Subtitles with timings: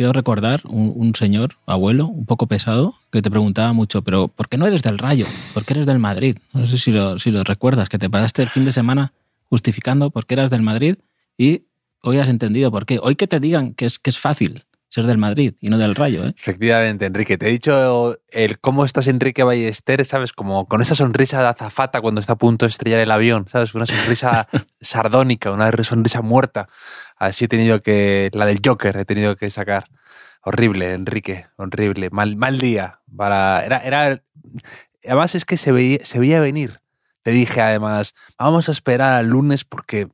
[0.00, 4.48] quiero recordar, un, un, señor, abuelo, un poco pesado, que te preguntaba mucho, pero ¿por
[4.48, 5.26] qué no eres del Rayo?
[5.52, 6.38] ¿Por qué eres del Madrid?
[6.54, 9.12] No sé si lo, si lo recuerdas, que te pasaste el fin de semana
[9.50, 10.96] justificando por qué eras del Madrid
[11.36, 11.64] y
[12.00, 12.98] hoy has entendido por qué.
[13.02, 15.94] Hoy que te digan que es, que es fácil ser del Madrid y no del
[15.94, 16.24] Rayo.
[16.24, 16.34] ¿eh?
[16.36, 17.38] Efectivamente, Enrique.
[17.38, 20.32] Te he dicho el cómo estás, Enrique Ballester, ¿sabes?
[20.32, 23.74] Como con esa sonrisa de azafata cuando está a punto de estrellar el avión, ¿sabes?
[23.74, 24.48] Una sonrisa
[24.80, 26.68] sardónica, una sonrisa muerta.
[27.16, 29.84] Así he tenido que, la del Joker, he tenido que sacar.
[30.42, 32.08] Horrible, Enrique, horrible.
[32.10, 33.00] Mal, mal día.
[33.14, 34.22] Para, era, era,
[35.04, 36.80] además es que se veía, se veía venir.
[37.22, 40.08] Te dije además, vamos a esperar al lunes porque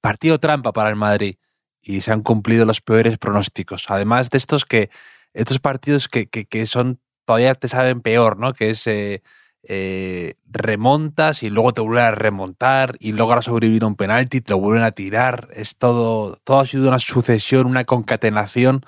[0.00, 1.36] partido trampa para el Madrid
[1.80, 3.86] y se han cumplido los peores pronósticos.
[3.88, 4.90] Además de estos que
[5.34, 8.54] estos partidos que, que, que son todavía te saben peor, ¿no?
[8.54, 9.22] Que es eh,
[9.62, 14.52] eh, remontas y luego te vuelven a remontar y logras sobrevivir a un penalti, te
[14.52, 15.48] lo vuelven a tirar.
[15.52, 18.84] Es todo, todo ha sido una sucesión, una concatenación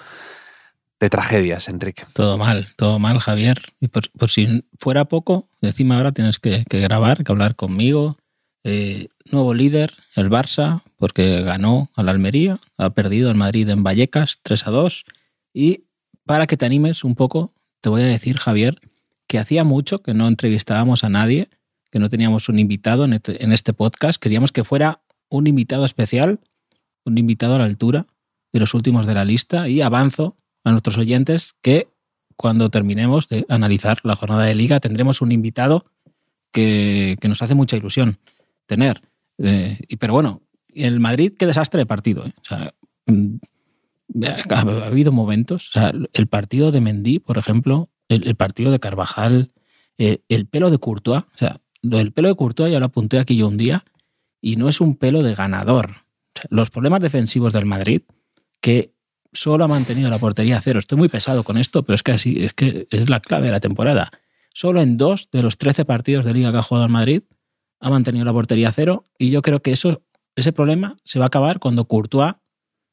[1.00, 2.04] de tragedias, Enrique.
[2.12, 3.62] Todo mal, todo mal, Javier.
[3.80, 8.18] Y por, por si fuera poco, encima ahora tienes que, grabar, que hablar conmigo.
[8.62, 14.40] Eh, nuevo líder, el Barça, porque ganó al Almería, ha perdido al Madrid en Vallecas
[14.42, 15.04] 3 a 2.
[15.54, 15.84] Y
[16.26, 18.78] para que te animes un poco, te voy a decir, Javier,
[19.26, 21.48] que hacía mucho que no entrevistábamos a nadie,
[21.90, 24.20] que no teníamos un invitado en este, en este podcast.
[24.20, 25.00] Queríamos que fuera
[25.30, 26.40] un invitado especial,
[27.06, 28.06] un invitado a la altura
[28.52, 29.66] de los últimos de la lista.
[29.66, 31.88] Y avanzo a nuestros oyentes que
[32.36, 35.84] cuando terminemos de analizar la jornada de liga tendremos un invitado
[36.52, 38.18] que, que nos hace mucha ilusión
[38.66, 39.02] tener.
[39.38, 40.42] Eh, y, pero bueno,
[40.74, 42.26] el Madrid, qué desastre de partido.
[42.26, 42.32] ¿eh?
[42.42, 42.74] Sea,
[44.50, 45.70] ha, ha, habido momentos,
[46.12, 49.52] el partido de Mendy, por ejemplo, el, el partido de Carvajal,
[49.98, 53.36] eh, el pelo de Courtois, o sea, del pelo de Courtois ya lo apunté aquí
[53.36, 53.84] yo un día,
[54.40, 56.06] y no es un pelo de ganador.
[56.48, 58.02] Los problemas defensivos del Madrid,
[58.60, 58.92] que
[59.32, 60.78] solo ha mantenido la portería a cero.
[60.78, 63.52] Estoy muy pesado con esto, pero es que así, es que es la clave de
[63.52, 64.10] la temporada.
[64.52, 67.22] Solo en dos de los 13 partidos de liga que ha jugado el Madrid
[67.80, 70.02] ha mantenido la portería a cero y yo creo que eso,
[70.36, 72.34] ese problema se va a acabar cuando Courtois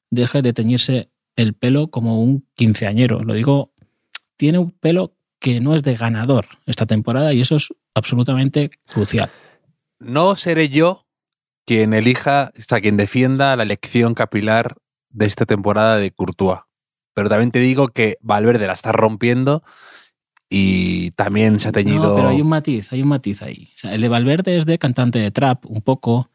[0.10, 3.22] deje de teñirse el pelo como un quinceañero.
[3.22, 3.74] Lo digo,
[4.38, 9.30] tiene un pelo que no es de ganador esta temporada y eso es absolutamente crucial.
[10.00, 11.06] No seré yo
[11.66, 14.78] quien elija, o sea, quien defienda la elección capilar
[15.18, 16.60] de esta temporada de Courtois.
[17.14, 19.64] Pero también te digo que Valverde la está rompiendo
[20.50, 22.10] y también se ha teñido.
[22.10, 23.70] No, pero hay un matiz, hay un matiz ahí.
[23.74, 26.30] O sea, el de Valverde es de cantante de trap, un poco,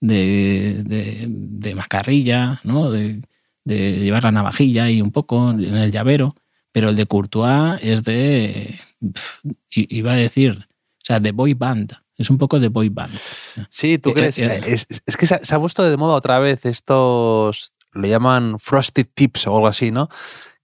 [0.00, 2.90] de, de, de macarrilla, ¿no?
[2.90, 3.22] De,
[3.64, 6.34] de, llevar la navajilla y un poco en el llavero.
[6.72, 8.74] Pero el de Courtois es de.
[9.70, 11.92] iba a decir, o sea, de boy band.
[12.16, 13.14] Es un poco de boy band.
[13.14, 14.38] O sea, sí, tú crees.
[14.38, 17.73] Eh, eh, es, es, que se ha puesto de moda otra vez estos.
[17.94, 20.08] Le llaman Frosted Tips o algo así, ¿no?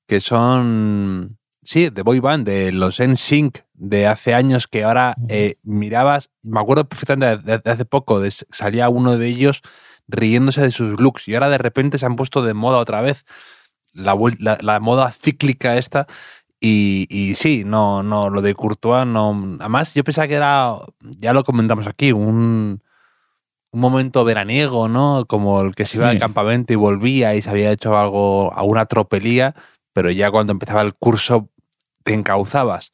[0.06, 5.56] Que son sí, de boy band, de los NSYNC de hace años que ahora eh,
[5.62, 9.62] mirabas, me acuerdo perfectamente de, de hace poco, de, salía uno de ellos
[10.08, 13.24] riéndose de sus looks y ahora de repente se han puesto de moda otra vez
[13.92, 16.06] la, la, la moda cíclica esta
[16.60, 19.56] y, y, sí, no, no, lo de Courtois no.
[19.60, 22.82] Además, yo pensaba que era, ya lo comentamos aquí, un,
[23.72, 25.24] un momento veraniego, ¿no?
[25.26, 26.12] Como el que se iba sí.
[26.12, 29.54] al campamento y volvía y se había hecho algo, alguna tropelía,
[29.92, 31.48] pero ya cuando empezaba el curso
[32.02, 32.92] te encauzabas.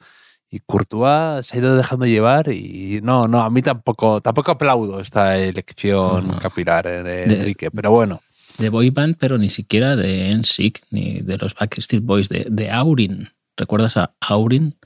[0.48, 5.00] Y Courtois se ha ido dejando llevar y no, no, a mí tampoco, tampoco aplaudo
[5.00, 6.38] esta elección no.
[6.38, 8.20] capilar, eh, Enrique, de, pero bueno.
[8.58, 12.70] De boy band, pero ni siquiera de NSYNC ni de los Backstreet Boys, de, de
[12.70, 13.28] Aurin.
[13.56, 14.76] ¿Recuerdas a Aurin?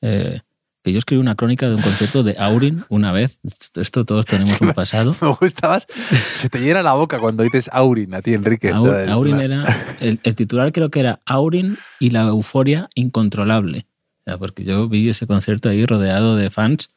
[0.00, 0.40] Eh,
[0.88, 3.38] que yo escribí una crónica de un concierto de Aurin una vez.
[3.76, 5.14] Esto todos tenemos un pasado.
[5.20, 5.86] Me gustabas.
[6.34, 8.70] Se te llena la boca cuando dices Aurin a ti, Enrique.
[8.70, 9.66] Aur, Aurin era.
[10.00, 13.86] El, el, titular creo que era Aurin y la euforia incontrolable.
[14.20, 16.90] O sea, porque yo vi ese concierto ahí rodeado de fans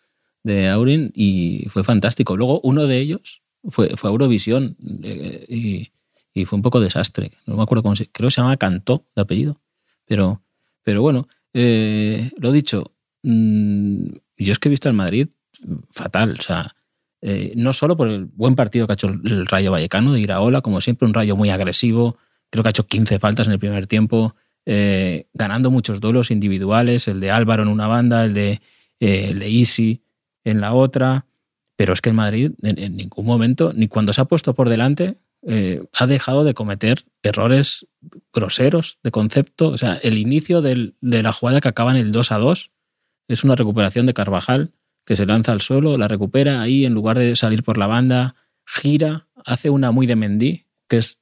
[0.43, 2.37] de Aurin y fue fantástico.
[2.37, 5.91] Luego uno de ellos fue, fue Eurovisión eh, y,
[6.33, 7.31] y fue un poco desastre.
[7.45, 9.59] No me acuerdo cómo se, creo que se llama Cantó de apellido.
[10.05, 10.41] Pero,
[10.83, 12.93] pero bueno, eh, lo dicho,
[13.23, 14.05] mm,
[14.37, 15.29] yo es que he visto al Madrid
[15.91, 16.75] fatal, o sea,
[17.21, 20.61] eh, no solo por el buen partido que ha hecho el Rayo Vallecano de Iraola,
[20.61, 22.17] como siempre, un Rayo muy agresivo,
[22.49, 24.35] creo que ha hecho 15 faltas en el primer tiempo,
[24.65, 28.61] eh, ganando muchos duelos individuales, el de Álvaro en una banda, el de,
[28.99, 30.03] de Easy
[30.43, 31.25] en la otra,
[31.81, 35.17] pero es que el Madrid en, ningún momento, ni cuando se ha puesto por delante,
[35.41, 37.87] eh, ha dejado de cometer errores
[38.31, 39.69] groseros de concepto.
[39.69, 42.71] O sea, el inicio de la jugada que acaba en el 2 a 2
[43.33, 44.73] es una recuperación de Carvajal
[45.05, 48.35] que se lanza al suelo, la recupera ahí en lugar de salir por la banda,
[48.65, 51.19] gira, hace una muy de Mendy, que es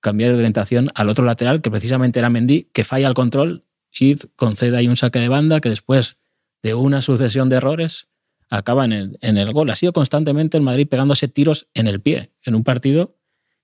[0.00, 4.14] cambiar de orientación al otro lateral, que precisamente era Mendy, que falla el control y
[4.36, 6.18] concede ahí un saque de banda que después
[6.62, 8.08] de una sucesión de errores
[8.48, 9.70] acaba en el, en el gol.
[9.70, 13.16] Ha sido constantemente el Madrid pegándose tiros en el pie, en un partido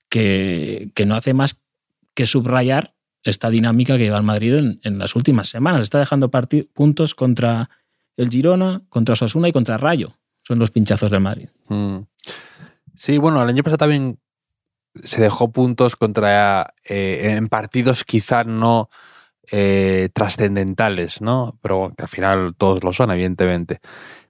[0.08, 1.62] que, que no hace más
[2.14, 2.95] que subrayar
[3.26, 5.82] esta dinámica que lleva el Madrid en, en las últimas semanas.
[5.82, 6.30] Está dejando
[6.72, 7.68] puntos contra
[8.16, 10.14] el Girona, contra Osasuna y contra Rayo.
[10.42, 11.48] Son los pinchazos del Madrid.
[11.68, 11.98] Mm.
[12.94, 14.18] Sí, bueno, el año pasado también
[15.04, 18.88] se dejó puntos contra eh, en partidos quizás no
[19.50, 21.58] eh, trascendentales, ¿no?
[21.60, 23.80] Pero al final todos lo son, evidentemente.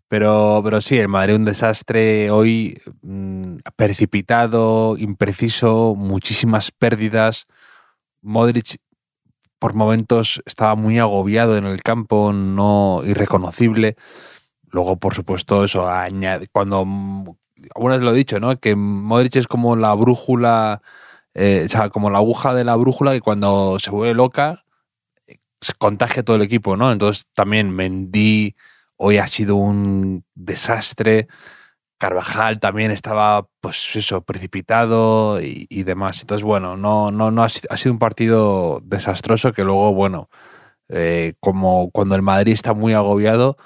[0.08, 7.46] Pero, pero sí, el Madrid un desastre hoy mmm, precipitado, impreciso, muchísimas pérdidas.
[8.22, 8.78] Modric
[9.58, 13.96] por momentos estaba muy agobiado en el campo, no irreconocible.
[14.70, 16.86] Luego, por supuesto, eso añade, cuando
[17.74, 18.58] alguna vez lo he dicho, ¿no?
[18.60, 20.82] Que Modric es como la brújula,
[21.34, 24.64] eh, o sea, como la aguja de la brújula que cuando se vuelve loca
[25.60, 26.92] se contagia todo el equipo, ¿no?
[26.92, 28.54] Entonces también Mendy
[28.98, 31.28] Hoy ha sido un desastre.
[31.98, 36.20] Carvajal también estaba, pues eso, precipitado y, y demás.
[36.20, 40.28] Entonces, bueno, no, no, no ha, ha, sido un partido desastroso que luego, bueno,
[40.88, 43.56] eh, como cuando el Madrid está muy agobiado,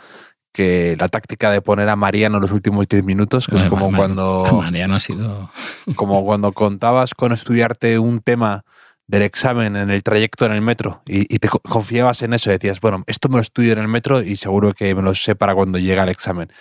[0.53, 3.71] que la táctica de poner a Mariano en los últimos 10 minutos, que bueno, es
[3.71, 4.45] como cuando.
[4.63, 5.51] Mariano ha sido.
[5.97, 8.65] Como cuando contabas con estudiarte un tema
[9.07, 12.81] del examen en el trayecto en el metro y, y, te confiabas en eso, decías,
[12.81, 15.53] bueno, esto me lo estudio en el metro y seguro que me lo sé para
[15.53, 16.53] cuando llega el examen.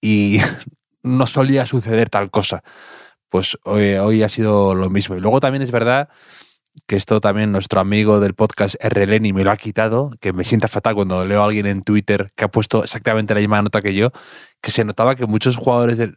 [0.00, 0.38] Y
[1.02, 2.62] no solía suceder tal cosa.
[3.28, 5.16] Pues hoy, hoy, ha sido lo mismo.
[5.16, 6.08] Y luego también es verdad
[6.86, 10.68] que esto también nuestro amigo del podcast RLN me lo ha quitado, que me sienta
[10.68, 13.94] fatal cuando leo a alguien en Twitter que ha puesto exactamente la misma nota que
[13.94, 14.10] yo,
[14.60, 16.14] que se notaba que muchos jugadores de,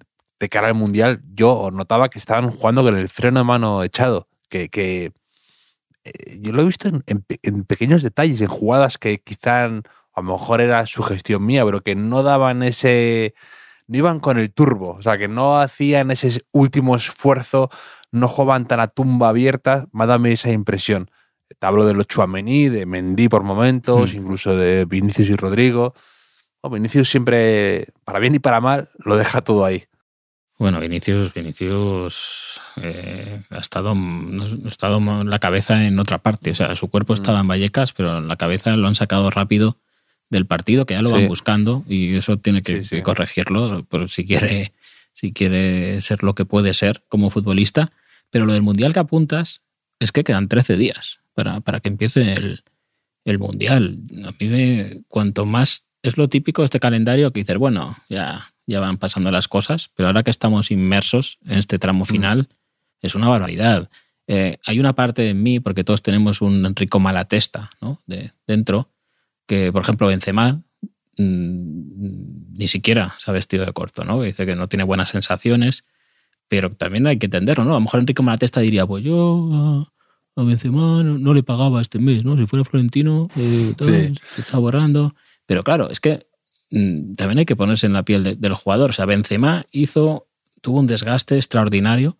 [0.50, 4.70] cara al Mundial, yo notaba que estaban jugando con el freno de mano echado, que,
[4.70, 5.14] que
[6.04, 9.70] eh, yo lo he visto en, en, pequeños detalles, en jugadas que quizá a
[10.18, 13.36] lo mejor era su gestión mía, pero que no daban ese,
[13.92, 17.70] no iban con el turbo, o sea, que no hacían ese último esfuerzo,
[18.10, 21.12] no jugaban tan a tumba abierta, me ha esa impresión.
[21.60, 24.18] Te hablo de los Chuamení, de Mendy por momentos, mm.
[24.18, 25.94] incluso de Vinicius y Rodrigo.
[26.62, 29.84] Oh, Vinicius siempre, para bien y para mal, lo deja todo ahí.
[30.58, 36.52] Bueno, Vinicius, Vinicius eh, ha estado, ha estado la cabeza en otra parte.
[36.52, 39.76] O sea, su cuerpo estaba en Vallecas, pero la cabeza lo han sacado rápido
[40.32, 41.16] del partido, que ya lo sí.
[41.16, 42.96] van buscando, y eso tiene que, sí, sí.
[42.96, 44.74] que corregirlo, por si quiere,
[45.14, 47.92] si quiere ser lo que puede ser como futbolista.
[48.32, 49.62] Pero lo del Mundial que apuntas
[50.00, 52.64] es que quedan 13 días para, para que empiece el,
[53.26, 54.00] el Mundial.
[54.26, 58.52] A mí me, cuanto más es lo típico de este calendario que dices, bueno, ya
[58.72, 63.06] ya van pasando las cosas, pero ahora que estamos inmersos en este tramo final, mm.
[63.06, 63.90] es una barbaridad.
[64.28, 68.02] Eh, hay una parte de mí, porque todos tenemos un rico malatesta ¿no?
[68.08, 68.90] de, dentro,
[69.48, 70.62] que por ejemplo Benzema
[71.18, 74.22] mmm, ni siquiera se ha vestido de corto, ¿no?
[74.22, 75.84] dice que no tiene buenas sensaciones,
[76.48, 77.72] pero también hay que entenderlo, ¿no?
[77.72, 79.88] A lo mejor Enrique Malatesta diría, pues yo
[80.36, 82.36] a, Benzema no, no, le pagaba este mes, ¿no?
[82.38, 84.14] Si fuera Florentino, eh, todo, sí.
[84.36, 85.14] se está borrando.
[85.46, 86.26] Pero claro, es que
[86.72, 88.90] Mm, también hay que ponerse en la piel de, del jugador.
[88.90, 90.28] O sea, Benzema hizo,
[90.62, 92.18] tuvo un desgaste extraordinario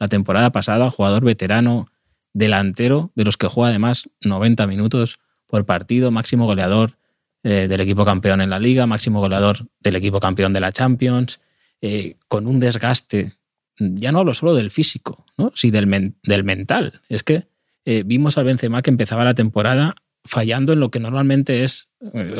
[0.00, 1.88] la temporada pasada, jugador veterano,
[2.32, 6.96] delantero, de los que juega además 90 minutos por partido, máximo goleador
[7.42, 11.40] eh, del equipo campeón en la liga, máximo goleador del equipo campeón de la Champions,
[11.82, 13.34] eh, con un desgaste,
[13.78, 15.52] ya no hablo solo del físico, ¿no?
[15.54, 17.02] sí del, men del mental.
[17.08, 17.48] Es que
[17.84, 21.90] eh, vimos al Benzema que empezaba la temporada fallando en lo que normalmente es,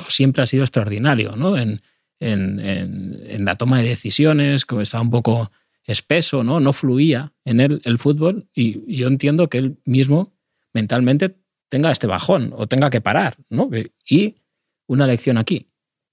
[0.08, 1.58] siempre ha sido extraordinario, ¿no?
[1.58, 1.82] En,
[2.20, 5.50] la toma de decisiones, que estaba un poco
[5.84, 6.60] espeso, ¿no?
[6.60, 10.32] No fluía en él el fútbol y yo entiendo que él mismo
[10.72, 11.36] mentalmente
[11.74, 13.68] tenga este bajón o tenga que parar, ¿no?
[14.08, 14.36] Y
[14.86, 15.66] una lección aquí,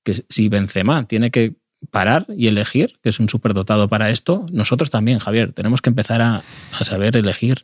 [0.04, 1.54] que si Benzema tiene que
[1.92, 6.24] parar y elegir, que es un superdotado para esto, nosotros también, Javier, tenemos que empezar
[6.24, 6.42] a,
[6.72, 7.64] a saber elegir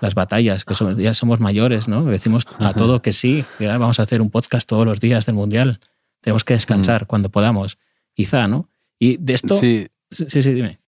[0.00, 2.04] las batallas, que ya somos mayores, ¿no?
[2.04, 5.34] Decimos a todo que sí, que vamos a hacer un podcast todos los días del
[5.34, 5.80] Mundial.
[6.20, 7.76] Tenemos que descansar cuando podamos.
[8.14, 8.68] Quizá, ¿no?
[9.00, 9.58] Y de esto...
[9.58, 10.78] Sí, sí, sí dime.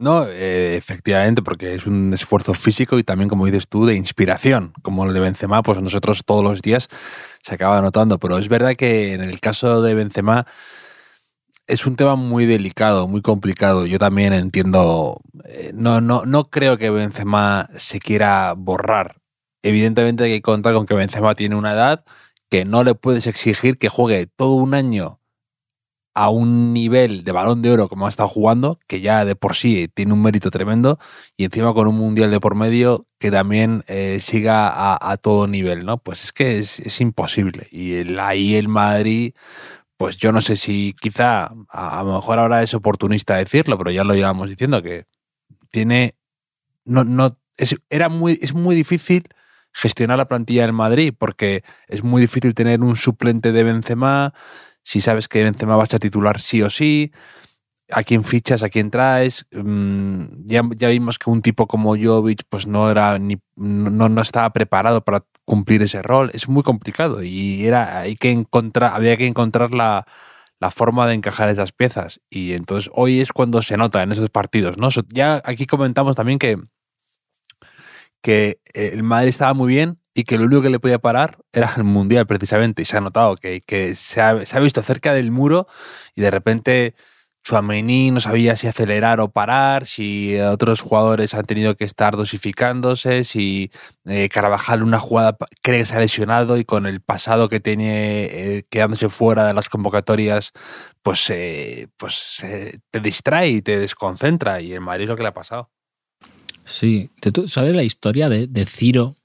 [0.00, 4.72] No, eh, efectivamente, porque es un esfuerzo físico y también, como dices tú, de inspiración,
[4.82, 6.88] como el de Benzema, pues nosotros todos los días
[7.42, 8.18] se acaba notando.
[8.20, 10.46] Pero es verdad que en el caso de Benzema
[11.66, 13.86] es un tema muy delicado, muy complicado.
[13.86, 19.16] Yo también entiendo, eh, no, no, no creo que Benzema se quiera borrar.
[19.62, 22.04] Evidentemente hay que contar con que Benzema tiene una edad
[22.50, 25.17] que no le puedes exigir que juegue todo un año
[26.18, 29.54] a un nivel de balón de oro como ha estado jugando, que ya de por
[29.54, 30.98] sí tiene un mérito tremendo,
[31.36, 35.86] y encima con un mundial de por medio que también eh, siga a, todo nivel,
[35.86, 35.98] ¿no?
[35.98, 37.68] Pues es que es, imposible.
[37.70, 39.32] Y el, ahí el Madrid,
[39.96, 44.02] pues yo no sé si quizá, a, lo mejor ahora es oportunista decirlo, pero ya
[44.02, 45.06] lo llevamos diciendo, que
[45.70, 46.16] tiene,
[46.84, 49.28] no, no, es, era muy, es muy difícil
[49.72, 54.34] gestionar la plantilla del Madrid, porque es muy difícil tener un suplente de Benzema,
[54.88, 57.12] si sabes que Benzema vas a titular sí o sí,
[57.90, 59.44] a quién fichas, a quién traes.
[59.52, 64.22] Mm, ya, ya vimos que un tipo como Jovic pues no era ni no, no,
[64.22, 66.30] estaba preparado para cumplir ese rol.
[66.32, 70.06] Es muy complicado y era hay que encontrar, había que encontrar la,
[70.58, 72.22] la forma de encajar esas piezas.
[72.30, 74.78] Y entonces hoy es cuando se nota en esos partidos.
[74.78, 74.88] ¿no?
[75.12, 76.56] Ya aquí comentamos también que,
[78.22, 81.72] que el Madrid estaba muy bien, y que lo único que le podía parar era
[81.76, 82.82] el Mundial precisamente.
[82.82, 85.66] Y se ha notado que, que se, ha, visto cerca del muro
[86.14, 86.94] y de repente
[87.44, 93.24] Suamení no sabía si acelerar o parar, si otros jugadores han tenido que estar dosificándose,
[93.24, 93.70] si
[94.06, 98.24] eh, Carvajal una jugada cree que se ha lesionado y con el pasado que tiene
[98.24, 100.52] eh, quedándose fuera de las convocatorias,
[101.00, 102.44] pues, eh, pues
[102.90, 104.60] te distrae y te desconcentra.
[104.60, 105.70] Y en Madrid lo que le ha pasado.
[106.64, 109.17] Sí, ¿tú sabes la historia de, de Ciro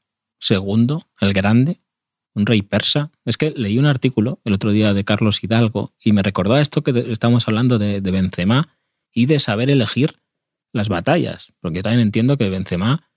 [0.44, 1.80] segundo, el grande,
[2.36, 3.12] un rey persa.
[3.26, 6.84] Es que leí un artículo el otro día de Carlos Hidalgo y me recordó esto
[6.84, 8.78] que estamos hablando de, Benzema
[9.14, 10.20] y de saber elegir
[10.74, 11.54] las batallas.
[11.62, 13.10] Porque yo también entiendo que Benzema,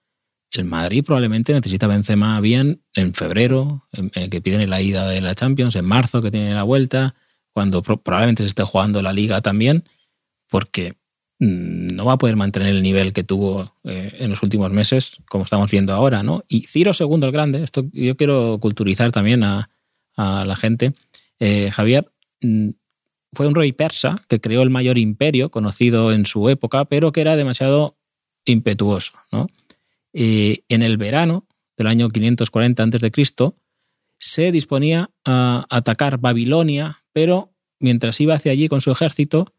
[0.53, 3.89] el Madrid probablemente necesita Benzema bien en febrero,
[4.31, 7.17] que piden la ida de la Champions, en marzo que tiene la vuelta,
[7.53, 9.85] cuando probablemente se esté jugando la liga también,
[10.49, 10.97] porque
[11.39, 15.45] no va a poder mantener el nivel que tuvo eh, en los últimos meses, como
[15.45, 16.45] estamos viendo ahora, ¿no?
[16.49, 19.71] Y Ciro II el Grande, esto yo quiero culturizar también a,
[20.19, 20.95] la gente.
[21.41, 22.71] Eh, Javier mm,
[23.35, 27.21] fue un rey persa que creó el mayor imperio conocido en su época, pero que
[27.21, 27.99] era demasiado
[28.47, 29.49] impetuoso, ¿no?
[30.15, 33.53] en el verano del año 540 a.C.,
[34.19, 39.53] se disponía a atacar Babilonia, pero mientras iba hacia allí con su ejército,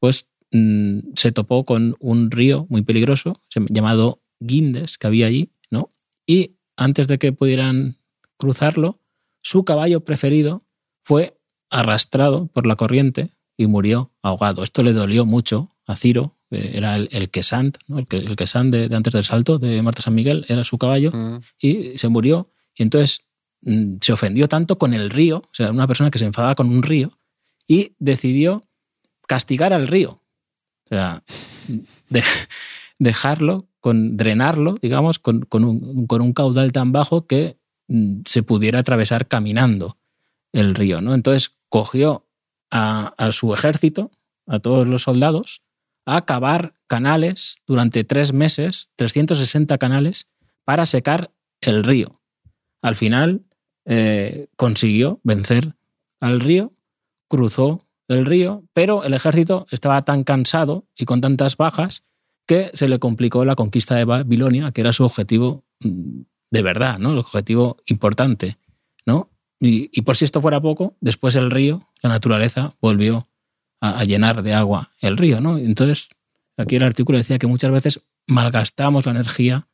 [0.00, 5.92] pues Mm, se topó con un río muy peligroso llamado Guindes que había allí, ¿no?
[6.26, 7.98] Y antes de que pudieran
[8.38, 9.00] cruzarlo,
[9.42, 10.64] su caballo preferido
[11.02, 11.38] fue
[11.70, 14.62] arrastrado por la corriente y murió ahogado.
[14.62, 17.98] Esto le dolió mucho a Ciro, era el, el Quesant, ¿no?
[17.98, 21.40] el, el Quesant de, antes del salto de Marta San Miguel, era su caballo, mm.
[21.60, 22.52] y se murió.
[22.74, 23.26] Y entonces
[23.62, 26.70] mm, se ofendió tanto con el río, o sea, una persona que se enfadaba con
[26.70, 27.18] un río,
[27.66, 28.64] y decidió
[29.26, 30.22] castigar al río.
[30.90, 31.22] O sea,
[32.98, 39.98] dejarlo, con, drenarlo, digamos, con, un, caudal tan bajo que mm, se pudiera atravesar caminando
[40.52, 41.00] el río.
[41.00, 41.14] ¿no?
[41.14, 42.26] Entonces cogió
[42.70, 44.10] a, su ejército,
[44.46, 45.62] a todos los soldados,
[46.06, 50.26] a cavar canales durante tres meses, 360 canales,
[50.64, 51.30] para secar
[51.60, 52.20] el río.
[52.80, 53.42] Al final
[53.84, 55.74] eh, consiguió vencer
[56.20, 56.72] al río,
[57.28, 62.02] cruzó del río, pero el ejército estaba tan cansado y con tantas bajas
[62.46, 66.98] que se le complicó la conquista de Babilonia, que era su objetivo mm, de verdad,
[66.98, 67.12] ¿no?
[67.12, 68.56] El objetivo importante,
[69.04, 69.30] ¿no?
[69.60, 73.28] Y, por si esto fuera poco, después el río, la naturaleza, volvió
[73.80, 75.58] a, llenar de agua el río, ¿no?
[75.58, 76.10] Entonces,
[76.56, 79.66] aquí el artículo decía que muchas veces malgastamos la energía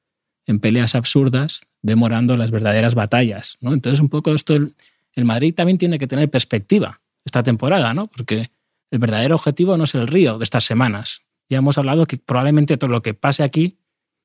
[0.47, 3.75] en peleas absurdas, demorando las verdaderas batallas, ¿no?
[3.75, 8.07] Entonces, un poco esto, el Madrid también tiene que tener perspectiva esta temporada, ¿no?
[8.07, 8.50] Porque
[8.90, 11.23] el verdadero objetivo no es el río de estas semanas.
[11.49, 13.78] Ya hemos hablado que probablemente todo lo que pase aquí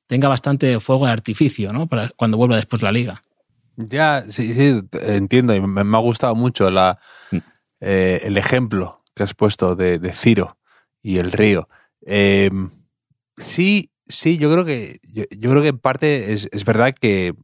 [0.06, 1.86] tenga bastante fuego de artificio, ¿no?
[1.86, 3.22] Para cuando vuelva después la liga.
[3.76, 5.54] Ya, sí, sí, entiendo.
[5.54, 6.98] Y me, ha gustado mucho la,
[7.30, 7.36] mm.
[7.80, 10.58] eh, el ejemplo que has puesto de, Ciro
[11.02, 11.68] y el río.
[12.02, 12.70] Em,
[13.36, 17.34] sí, sí, yo creo que yo, yo creo que en parte es, es, verdad que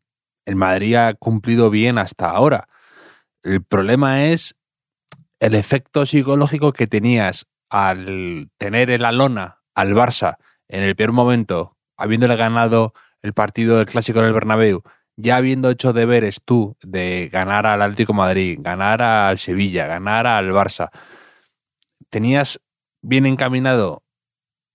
[0.45, 2.69] el Madrid ha cumplido bien hasta ahora.
[3.43, 4.56] El problema es
[5.47, 11.13] el efecto psicológico que tenías al tener en la lona al Barça en el peor
[11.13, 14.83] momento, habiéndole ganado el partido del clásico en el Bernabéu,
[15.15, 20.51] ya habiendo hecho deberes tú de ganar al Atlético Madrid, ganar al Sevilla, ganar al
[20.51, 20.91] Barça,
[22.11, 22.61] tenías
[23.01, 24.03] bien encaminado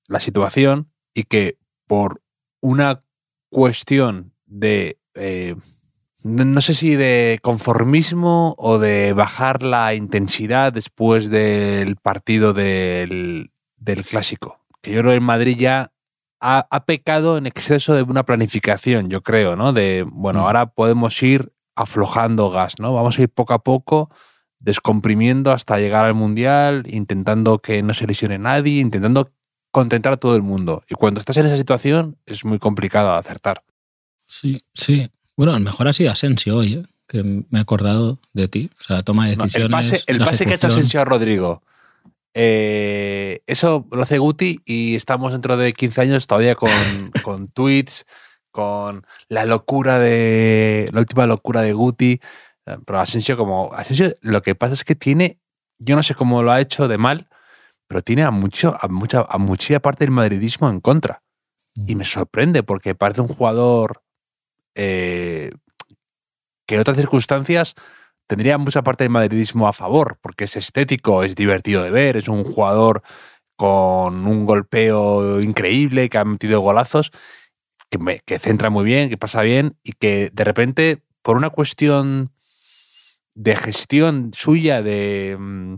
[0.07, 2.21] la situación y que por
[2.61, 3.03] una
[3.49, 5.57] cuestión de, eh,
[6.23, 14.05] no sé si de conformismo o de bajar la intensidad después del partido del, del
[14.05, 15.91] clásico, que yo creo que el Madrid ya
[16.39, 19.73] ha, ha pecado en exceso de una planificación, yo creo, ¿no?
[19.73, 20.43] De, bueno, Mm.
[20.43, 22.93] ahora podemos ir aflojando gas, ¿no?
[22.93, 24.09] Vamos a ir poco a poco
[24.59, 29.31] descomprimiendo hasta llegar al Mundial, intentando que no se lesione nadie, intentando
[29.71, 30.83] contentar a todo el mundo.
[30.87, 33.63] Y cuando estás en esa situación es muy complicado acertar.
[34.27, 35.09] Sí, sí.
[35.41, 36.83] Bueno, el mejor ha sido Asensio hoy, ¿eh?
[37.07, 38.69] que me he acordado de ti.
[38.79, 39.71] O sea, toma de No, el decisiones.
[39.71, 40.67] pase, el la pase que ha hecho.
[40.67, 41.63] Asensio a Rodrigo,
[42.36, 46.69] eh, eso lo hace Guti y estamos dentro de 15 años todavía con,
[47.24, 48.05] con tweets,
[48.51, 50.88] con la locura de.
[50.93, 52.21] la última locura de Guti.
[52.86, 53.74] Pero Asensio, como.
[53.74, 55.39] Asensio, lo que pasa es que tiene.
[55.79, 57.29] Yo no sé cómo lo ha hecho de mal,
[57.88, 61.24] pero tiene a mucho, a mucha, a mucha parte del madridismo en contra.
[61.74, 64.03] Y me sorprende porque parece un jugador
[64.75, 65.51] eh,
[66.67, 67.75] que en otras circunstancias
[68.27, 72.27] tendría mucha parte del madridismo a favor, porque es estético, es divertido de ver, es
[72.27, 73.01] un jugador
[73.57, 77.11] con un golpeo increíble, que ha metido golazos,
[77.89, 82.31] que, me- centra muy bien, que pasa bien, y que de repente, por una cuestión
[83.35, 85.75] de gestión suya de mm,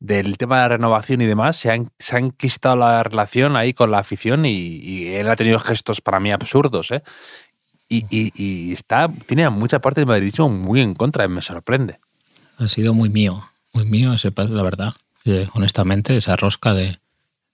[0.00, 3.72] del tema de la renovación y demás, se han, se ha enquistado la relación ahí
[3.72, 7.02] con la afición y, y él ha tenido gestos para mí absurdos, ¿eh?
[7.88, 11.98] Y, y- y está, tiene a mucha parte del madridismo muy en contra, me sorprende.
[12.58, 14.94] Ha sido muy mío, muy mío ese pase, la verdad.
[15.24, 16.98] Eh, honestamente, esa rosca de,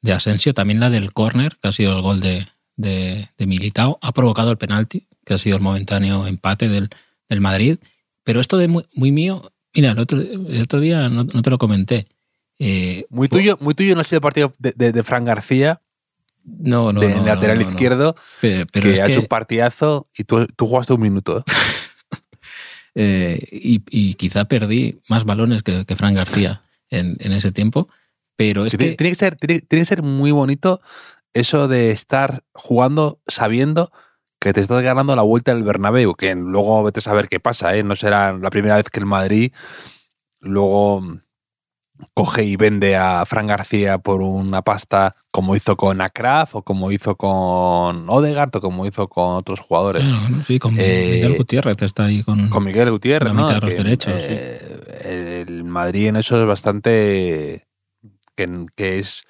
[0.03, 2.47] de Asensio, también la del córner, que ha sido el gol de,
[2.77, 6.91] de, de Militao, ha provocado el penalti, que ha sido el momentáneo empate del,
[7.29, 7.79] del Madrid.
[8.25, 11.51] Pero esto de muy, muy mío, mira, el otro, el otro día no, no te
[11.51, 12.07] lo comenté.
[12.59, 15.81] Eh, Muy tuyo, muy tuyo no ha sido el partido de, de, de Fran García,
[16.45, 20.25] no, no, de no, lateral izquierdo, Pe- Pero, que ha que, hecho un partidazo y
[20.25, 21.45] tú, tú jugaste un minuto.
[22.95, 23.39] ¿eh?
[23.51, 27.89] y, y quizá perdí más balones que, que Fran García en, en ese tiempo.
[28.37, 30.81] Pero es tiene, que tiene que ser, tiene, tiene que ser muy bonito
[31.35, 33.93] eso de estar jugando sabiendo
[34.41, 37.77] que te estás ganando la vuelta del Bernabéu, que luego vete a saber qué pasa,
[37.77, 37.83] ¿eh?
[37.83, 39.53] No será la primera vez que el Madrid
[40.41, 41.05] luego
[42.15, 46.91] coge y vende a Fran García por una pasta como hizo con Akraf o como
[46.93, 50.09] hizo con Odegaard o como hizo con otros jugadores.
[50.09, 53.47] Bueno, sí, con Eh, Miguel Gutiérrez está ahí con, Con Miguel Gutiérrez, La ¿no?
[53.47, 57.67] mitad de los Que, derechos, eh, El Madrid en eso es bastante.
[58.37, 59.25] que, que es.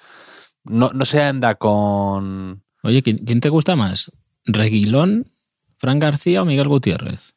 [0.63, 2.63] No, no se anda con.
[2.83, 4.11] Oye, ¿quién, quién te gusta más?
[4.45, 5.31] ¿Reguilón,
[5.77, 7.35] Fran García o Miguel Gutiérrez?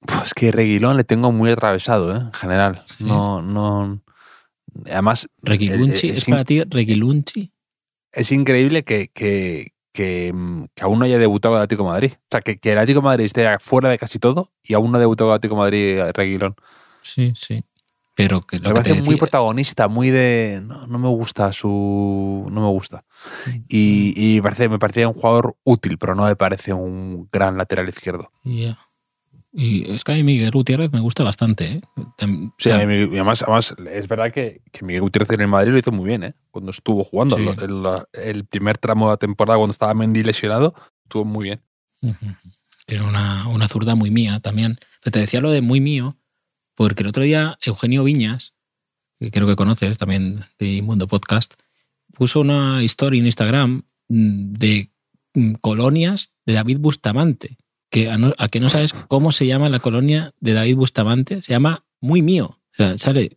[0.00, 2.18] Pues que Reguilón le tengo muy atravesado, ¿eh?
[2.20, 2.84] En general.
[2.98, 3.04] Sí.
[3.04, 4.00] No, no.
[4.86, 6.08] Además, ¿Reguilunchi?
[6.08, 7.52] eh, ¿Es es, para ti Reguilunchi?
[8.12, 12.12] es increíble que, que, que, mm, que aún no haya debutado el Atlético de Madrid.
[12.14, 14.90] O sea, que, que el Atlético de Madrid esté fuera de casi todo y aún
[14.90, 16.56] no ha debutado el Atlético de Madrid eh, Reguilón.
[17.02, 17.64] Sí, sí.
[18.18, 20.60] Pero que Me parece muy protagonista, muy de.
[20.64, 22.48] No, no me gusta su.
[22.50, 23.04] No me gusta.
[23.68, 27.56] Y, y me parece, me parecía un jugador útil, pero no me parece un gran
[27.56, 28.32] lateral izquierdo.
[28.42, 28.76] Ya.
[29.52, 31.64] Y es que a mí Miguel Gutiérrez me gusta bastante.
[31.66, 31.80] ¿eh?
[32.18, 35.72] Sí, o sea, mí- además, además, es verdad que, que Miguel Gutiérrez en el Madrid
[35.72, 36.34] lo hizo muy bien, ¿eh?
[36.50, 37.36] Cuando estuvo jugando.
[37.36, 37.46] Sí.
[38.12, 41.60] El, primer tramo de la temporada, cuando estaba Mendy lesionado, estuvo muy bien.
[42.86, 44.78] Tiene una, una zurda muy mía también.
[45.02, 46.16] Pero te decía lo de muy mío,
[46.74, 48.54] porque el otro día Eugenio Viñas,
[49.18, 51.54] que creo que conoces también de Mundo Podcast,
[52.14, 54.90] puso una historia en Instagram mm, de
[55.34, 57.56] mm, colonias de David Bustamante.
[57.90, 61.40] Que a, no- a que no sabes cómo se llama la colonia de David Bustamante,
[61.42, 62.58] se llama Muy Mío.
[62.72, 63.36] O sea, sale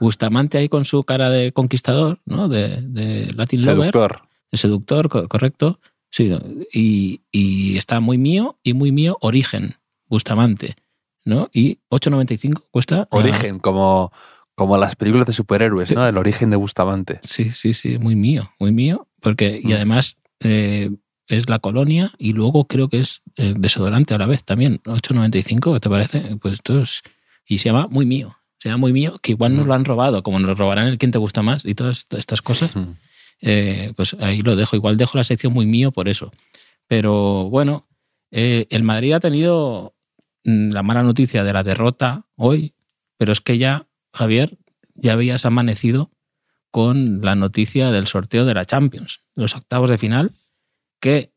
[0.00, 2.48] Bustamante ahí con su cara de conquistador, ¿no?
[2.48, 4.22] De, de Latin Lover Seductor.
[4.52, 5.80] de seductor, co- correcto.
[6.10, 6.30] Sí,
[6.72, 9.74] y, y está muy mío y muy mío origen,
[10.08, 10.76] Bustamante,
[11.24, 11.48] ¿no?
[11.52, 13.08] Y 8.95 cuesta.
[13.10, 14.12] Origen, como,
[14.54, 16.06] como las películas de superhéroes, ¿no?
[16.06, 17.18] El origen de Bustamante.
[17.22, 19.08] sí, sí, sí, muy mío, muy mío.
[19.20, 19.72] Porque, y Mm.
[19.72, 20.90] además eh,
[21.28, 24.80] es la colonia y luego creo que es eh, desodorante a la vez también.
[24.84, 26.36] 8.95, ¿qué te parece?
[26.40, 27.02] Pues esto es.
[27.46, 28.36] Y se llama muy mío.
[28.58, 29.68] Se llama muy mío, que igual nos Mm.
[29.68, 32.74] lo han robado, como nos robarán el quién te gusta más y todas estas cosas.
[32.74, 32.94] Mm.
[33.42, 34.76] eh, pues ahí lo dejo.
[34.76, 36.32] Igual dejo la sección muy mío por eso.
[36.88, 37.86] Pero bueno,
[38.30, 39.94] eh, el Madrid ha tenido
[40.44, 42.74] mm, la mala noticia de la derrota hoy,
[43.18, 44.56] pero es que ya, Javier,
[44.94, 46.10] ya habías amanecido
[46.70, 50.30] con la noticia del sorteo de la Champions, los octavos de final,
[51.06, 51.32] que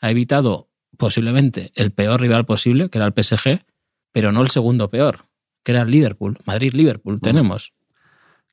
[0.00, 3.60] ha evitado posiblemente el peor rival posible, que era el PSG,
[4.12, 5.26] pero no el segundo peor,
[5.62, 6.38] que era el Liverpool.
[6.46, 7.74] Madrid-Liverpool tenemos.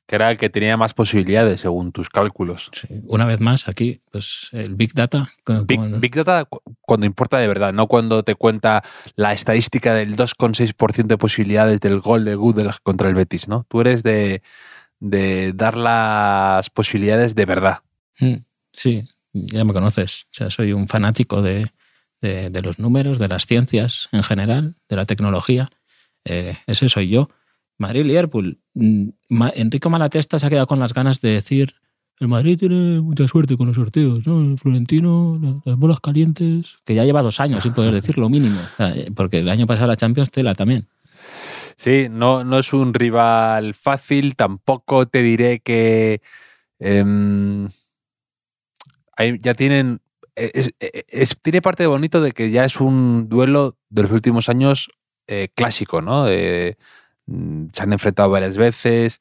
[0.06, 2.70] Que era el que tenía más posibilidades, según tus cálculos.
[2.74, 5.30] Sí, Una vez más, aquí, pues el Big Data.
[5.66, 8.82] Big, Data cu- cuando importa de verdad, no cuando te cuenta
[9.16, 13.64] la estadística del 2,6% de posibilidades del gol de Gudel contra el Betis, ¿no?
[13.70, 14.42] Tú eres de,
[15.00, 17.78] de dar las posibilidades de verdad.
[18.20, 18.34] Mm,
[18.74, 20.24] Sí, ya me conoces.
[20.30, 21.70] O sea, soy un fanático de,
[22.20, 25.70] de- los números, de las ciencias en general, de la tecnología.
[26.24, 27.28] Eh, ese soy yo.
[27.78, 28.60] Madrid-Liverpool.
[28.74, 31.74] Mm, Ma- Enrico Malatesta se ha quedado con las ganas de decir
[32.20, 34.40] el Madrid tiene mucha suerte con los sorteos, ¿no?
[34.42, 38.28] El Florentino, la- las bolas calientes, que ya lleva dos años sin poder decir lo
[38.28, 38.60] mínimo.
[38.78, 40.86] Eh, porque el año pasado la Champions tela también.
[41.76, 46.20] Sí, no, no es un rival fácil, tampoco te diré que
[46.78, 47.68] em,
[49.16, 50.00] hay- ya tienen...
[50.36, 50.72] es-
[51.08, 54.88] es- tiene parte bonito de que ya es un duelo de los últimos años
[55.28, 56.26] eh, clásico, ¿no?
[57.26, 59.20] Mm, se han enfrentado varias veces.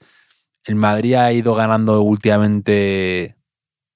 [0.66, 3.36] El Madrid ha ido ganando últimamente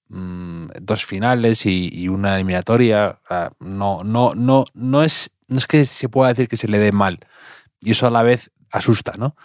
[0.10, 3.20] mm, dos finales y, y una eliminatoria.
[3.60, 6.92] No, no, no, no es, no es que se pueda decir que se le dé
[6.92, 7.20] mal.
[7.82, 9.36] Y eso a la vez asusta, ¿no?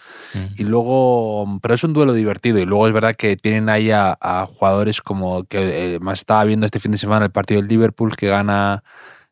[0.57, 2.59] Y luego, pero es un duelo divertido.
[2.59, 6.43] Y luego es verdad que tienen ahí a, a jugadores como que eh, más estaba
[6.43, 8.83] viendo este fin de semana el partido del Liverpool que gana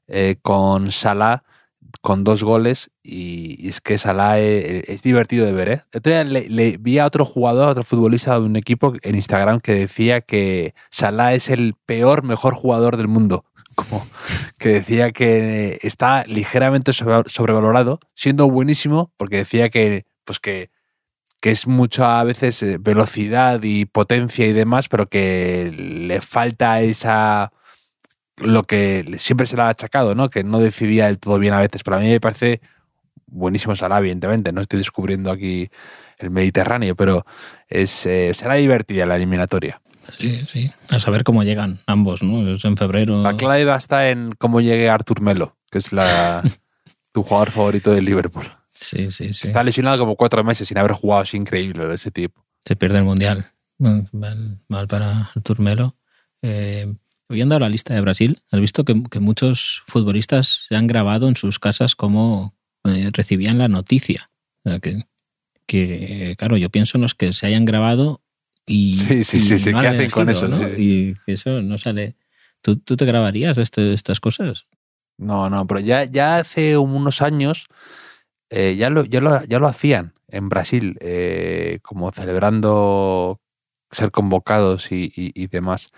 [0.07, 1.43] eh, con Salah
[2.01, 5.69] con dos goles y, y es que Salah eh, es, divertido de ver.
[5.69, 5.81] ¿eh?
[6.03, 9.59] Día le, le vi a otro jugador, a otro futbolista de un equipo en Instagram
[9.59, 13.45] que decía que Salah es el peor, mejor jugador del mundo.
[13.79, 14.07] Como
[14.57, 20.69] que decía que está ligeramente sobre- sobrevalorado, siendo buenísimo, porque decía que, pues que,
[21.41, 26.81] que es mucho a veces eh, velocidad y potencia y demás, pero que le falta
[26.81, 27.51] esa
[28.37, 30.29] lo que siempre se le ha achacado, ¿no?
[30.29, 32.61] Que no decidía del todo bien a veces, pero a mí me parece
[33.27, 35.69] buenísimo Salah, evidentemente, no estoy descubriendo aquí
[36.19, 37.25] el Mediterráneo, pero
[37.67, 39.81] es, eh, será divertida la eliminatoria.
[40.17, 40.71] Sí, sí.
[40.89, 42.47] A saber cómo llegan ambos, ¿no?
[42.49, 43.21] Es en febrero.
[43.21, 46.43] La clave va a estar en cómo llegue Artur Melo, que es la,
[47.11, 48.45] tu jugador favorito del Liverpool.
[48.71, 49.47] Sí, sí, sí.
[49.47, 52.45] Está lesionado como cuatro meses sin haber jugado, es increíble de ese tipo.
[52.65, 53.51] Se pierde el mundial.
[53.77, 55.95] Mal, mal para el Turmelo.
[56.41, 56.93] Eh,
[57.27, 61.35] viendo la lista de Brasil, has visto que, que muchos futbolistas se han grabado en
[61.35, 64.29] sus casas cómo eh, recibían la noticia.
[64.63, 65.05] O sea, que,
[65.65, 68.21] que, claro, yo pienso en los que se hayan grabado
[68.69, 68.95] y.
[68.95, 70.47] Sí, sí, y sí, sí, no ¿qué hacen con eso?
[70.47, 70.55] ¿no?
[70.57, 71.15] Sí, sí.
[71.25, 72.15] Y eso no sale.
[72.61, 74.67] ¿Tú, tú te grabarías de este- estas cosas?
[75.17, 77.67] No, no, pero ya, ya hace unos años
[78.49, 83.39] eh, ya, lo, ya, lo, ya lo hacían en Brasil, eh, como celebrando
[83.91, 85.89] ser convocados y, y- y demás.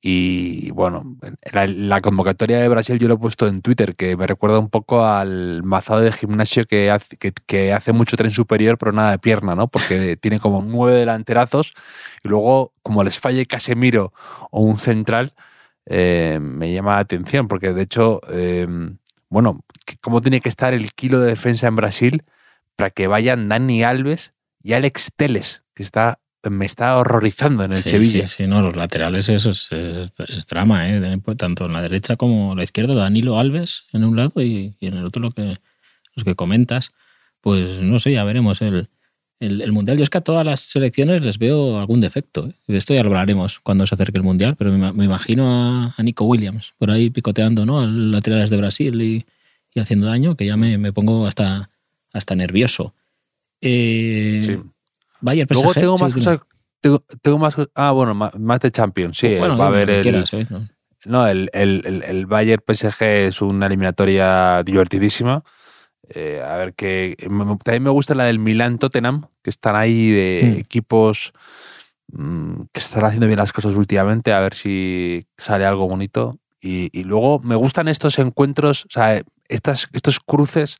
[0.00, 1.16] Y bueno,
[1.52, 4.70] la, la convocatoria de Brasil yo lo he puesto en Twitter, que me recuerda un
[4.70, 9.10] poco al mazado de gimnasio que hace, que, que hace mucho tren superior, pero nada
[9.12, 9.66] de pierna, ¿no?
[9.68, 11.74] Porque tiene como nueve delanterazos
[12.22, 14.12] y luego, como les falle Casemiro
[14.50, 15.34] o un central,
[15.86, 18.68] eh, me llama la atención, porque de hecho, eh,
[19.30, 19.64] bueno,
[20.00, 22.24] ¿cómo tiene que estar el kilo de defensa en Brasil
[22.76, 27.82] para que vayan Dani Alves y Alex Teles, que está me está horrorizando en el
[27.82, 28.28] Sí, Sevilla?
[28.28, 31.18] Sí, sí, no, los laterales eso es, es- es drama, ¿eh?
[31.22, 34.74] Pues Tanto en la derecha como en la izquierda, Danilo Alves en un lado y,
[34.78, 35.58] y en el otro lo que,
[36.14, 36.92] los que comentas.
[37.40, 38.88] Pues no sé, ya veremos el,
[39.40, 39.96] el, el Mundial.
[39.98, 42.46] Yo es que a todas las selecciones les veo algún defecto.
[42.48, 42.54] ¿eh?
[42.66, 45.94] De esto ya lo hablaremos cuando se acerque el Mundial, pero me, me imagino a,
[45.96, 47.80] a Nico Williams por ahí picoteando, ¿no?
[47.80, 49.26] Al laterales de Brasil y,
[49.74, 51.70] y haciendo daño, que ya me, me pongo hasta,
[52.12, 52.94] hasta nervioso.
[53.60, 54.56] Eh, Sí.
[55.20, 56.24] Bayern, Luego tengo sí, más dime.
[56.26, 56.40] cosas.
[56.80, 59.18] Tengo, tengo más Ah, bueno, más de Champions.
[59.18, 60.46] Sí, Bueno, va a haber el, quieras, ¿eh?
[60.48, 60.68] ¿no?
[61.04, 65.42] No, el, el, el, el Bayern PSG es una eliminatoria divertidísima.
[66.10, 67.16] Eh, a ver que
[67.64, 70.60] también me gusta la del Milan Tottenham, que están ahí de Mm.
[70.60, 71.32] equipos
[72.12, 76.38] mm, que están haciendo bien las cosas últimamente, a ver si sale algo bonito.
[76.60, 80.78] Y, y luego me gustan estos encuentros, o sea, estas, estos cruces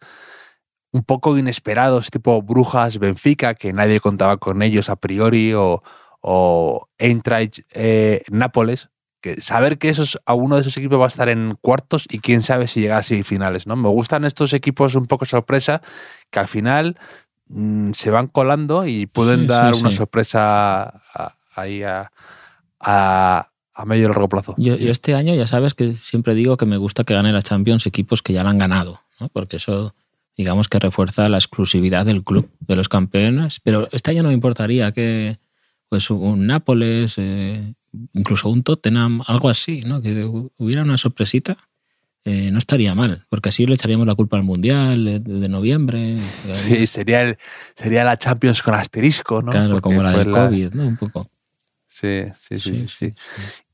[0.93, 5.83] un poco inesperados, tipo Brujas, Benfica, que nadie contaba con ellos a priori, o,
[6.21, 8.89] o Eintracht, eh, Nápoles,
[9.21, 12.21] que saber que esos, a uno de esos equipos va a estar en cuartos y
[12.21, 13.77] quién sabe si llega a semifinales, ¿no?
[13.77, 15.83] Me gustan estos equipos un poco sorpresa,
[16.31, 16.97] que al final
[17.49, 19.97] mm, se van colando y pueden Sí, dar sí, una sí.
[19.97, 22.13] sorpresa a- ahí a,
[22.81, 24.55] a, a medio y largo plazo.
[24.57, 27.43] Yo, yo este año ya sabes que siempre digo que me gusta que gane la
[27.43, 29.29] Champions equipos que ya la han ganado, ¿no?
[29.29, 29.95] porque eso
[30.39, 33.61] digamos que refuerza la exclusividad del club de los campeones.
[33.63, 35.39] Pero este año no me importaría que
[35.91, 37.75] pues un Nápoles, eh,
[38.15, 40.01] incluso un Tottenham, algo así, ¿no?
[40.01, 40.25] que
[40.57, 41.59] hubiera una sorpresita.
[42.25, 46.17] eh, no estaría mal, porque así le echaríamos la culpa al Mundial de, de noviembre.
[46.53, 47.39] Sí, sería, el,
[47.75, 49.51] sería la Champions con asterisco, ¿no?
[49.51, 50.87] Claro, Porque como la del COVID, ¿no?
[50.87, 51.31] Un poco.
[51.87, 52.87] Sí, sí, sí, sí.
[52.87, 53.15] sí.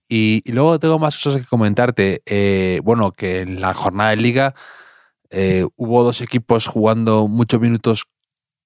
[0.08, 2.22] Y, y luego tengo más cosas que comentarte.
[2.26, 4.54] Eh, bueno, que en la jornada de liga
[5.30, 8.04] eh, hubo dos equipos jugando muchos minutos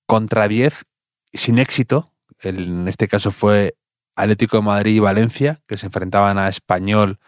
[0.06, 0.84] contra 10
[1.32, 2.12] sin éxito.
[2.40, 3.74] El- en este caso fue
[4.16, 7.18] Atlético de Madrid y Valencia, que se enfrentaban a Español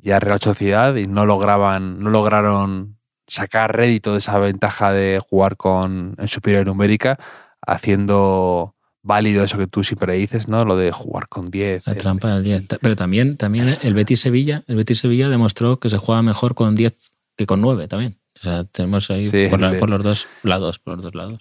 [0.00, 5.20] y a Real Sociedad y no lograban, no lograron sacar rédito de esa ventaja de
[5.28, 7.18] jugar con en superior numérica,
[7.66, 10.64] haciendo válido eso que tú siempre dices, ¿no?
[10.64, 11.86] Lo de jugar con 10.
[11.86, 12.66] La el- trampa del 10.
[12.80, 16.74] Pero también, también el Betis Sevilla, el Betis Sevilla demostró que se juega mejor con
[16.74, 18.17] 10 que con 9 también.
[18.38, 21.14] O sea, tenemos ahí Sí, por, la- el- por los dos lados, por los dos
[21.14, 21.38] lados.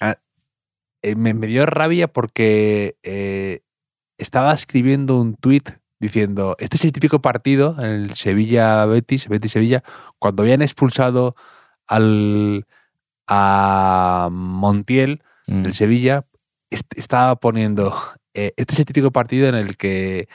[1.03, 3.61] eh, me, me dio rabia porque eh,
[4.17, 9.83] estaba escribiendo un tuit diciendo, este es el típico partido, en el Sevilla-Betis, Betis-Sevilla,
[10.19, 11.35] cuando habían expulsado
[11.87, 12.65] al,
[13.27, 15.63] a Montiel Mm.
[15.63, 16.25] del Sevilla,
[16.69, 17.95] est- estaba poniendo,
[18.33, 20.27] eh, este es el típico partido en el que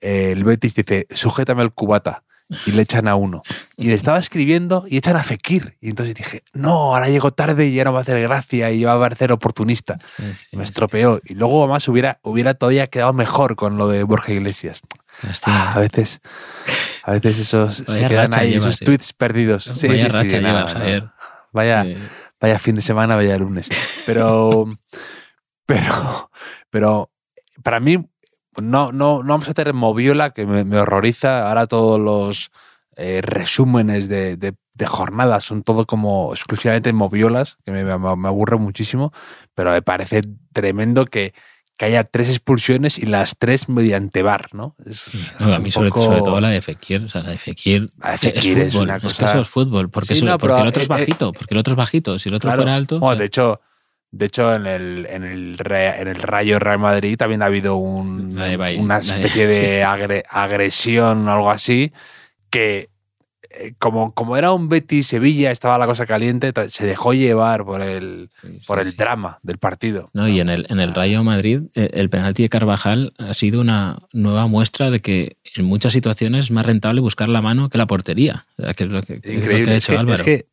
[0.00, 2.22] el Betis dice, sujétame el cubata.
[2.66, 3.42] Y le echan a uno.
[3.76, 5.76] Y le estaba escribiendo y echan a Fekir.
[5.80, 8.84] Y entonces dije, no, ahora llego tarde y ya no va a hacer gracia y
[8.84, 9.98] va a parecer oportunista.
[10.16, 11.20] Sí, sí, Me estropeó.
[11.24, 14.82] Y luego además hubiera, hubiera todavía quedado mejor con lo de Borja Iglesias.
[15.44, 16.20] Ah, a veces,
[17.02, 19.64] a veces esos se quedan ahí, esos tweets perdidos.
[19.64, 20.08] Sí, Vaya
[20.40, 21.12] nada, no.
[21.52, 21.84] Vaya,
[22.40, 23.68] vaya fin de semana, vaya lunes.
[24.06, 24.72] Pero,
[25.66, 26.30] pero,
[26.70, 27.10] pero
[27.62, 28.09] para mí,
[28.56, 31.48] no, no, no vamos a tener moviola, que me, me horroriza.
[31.48, 32.50] Ahora todos los
[32.96, 38.28] eh, resúmenes de, de, de jornadas son todo como exclusivamente moviolas, que me, me, me
[38.28, 39.12] aburre muchísimo.
[39.54, 41.32] Pero me parece tremendo que,
[41.76, 44.74] que haya tres expulsiones y las tres mediante bar, ¿no?
[44.84, 45.08] Es
[45.38, 47.90] no, a mí sobre, poco- sobre todo la de Fekir, o sea, la de Fekir,
[47.98, 50.22] La de Fekir es es fútbol, una es que cosa- eso es fútbol, porque, Sí,
[50.24, 52.34] no, porque el otro es eh, eh, bajito, porque el otro es bajito, si el
[52.34, 52.62] otro Claro.
[52.62, 53.60] fuera alto, Bueno, o sea, de hecho,
[54.12, 58.36] de hecho en el en el en el Rayo Real Madrid también ha habido un-
[58.78, 61.92] una especie de agre- agresión o algo así
[62.50, 62.88] que
[63.52, 67.80] eh, como, como era un Betis Sevilla estaba la cosa caliente se dejó llevar por
[67.82, 68.96] el sí, sí, por el sí.
[68.96, 72.48] drama del partido No, y en el, en el Rayo Madrid, eh, el penalti de
[72.48, 77.28] Carvajal ha sido una nueva muestra de que en muchas situaciones es más rentable buscar
[77.28, 78.46] la mano que la portería.
[78.76, 80.14] Que es lo que, que es lo que ha increíble es hecho que, Álvaro.
[80.14, 80.49] es que, mu-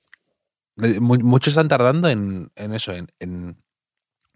[0.78, 3.64] muchos están tardando en, en eso en, en-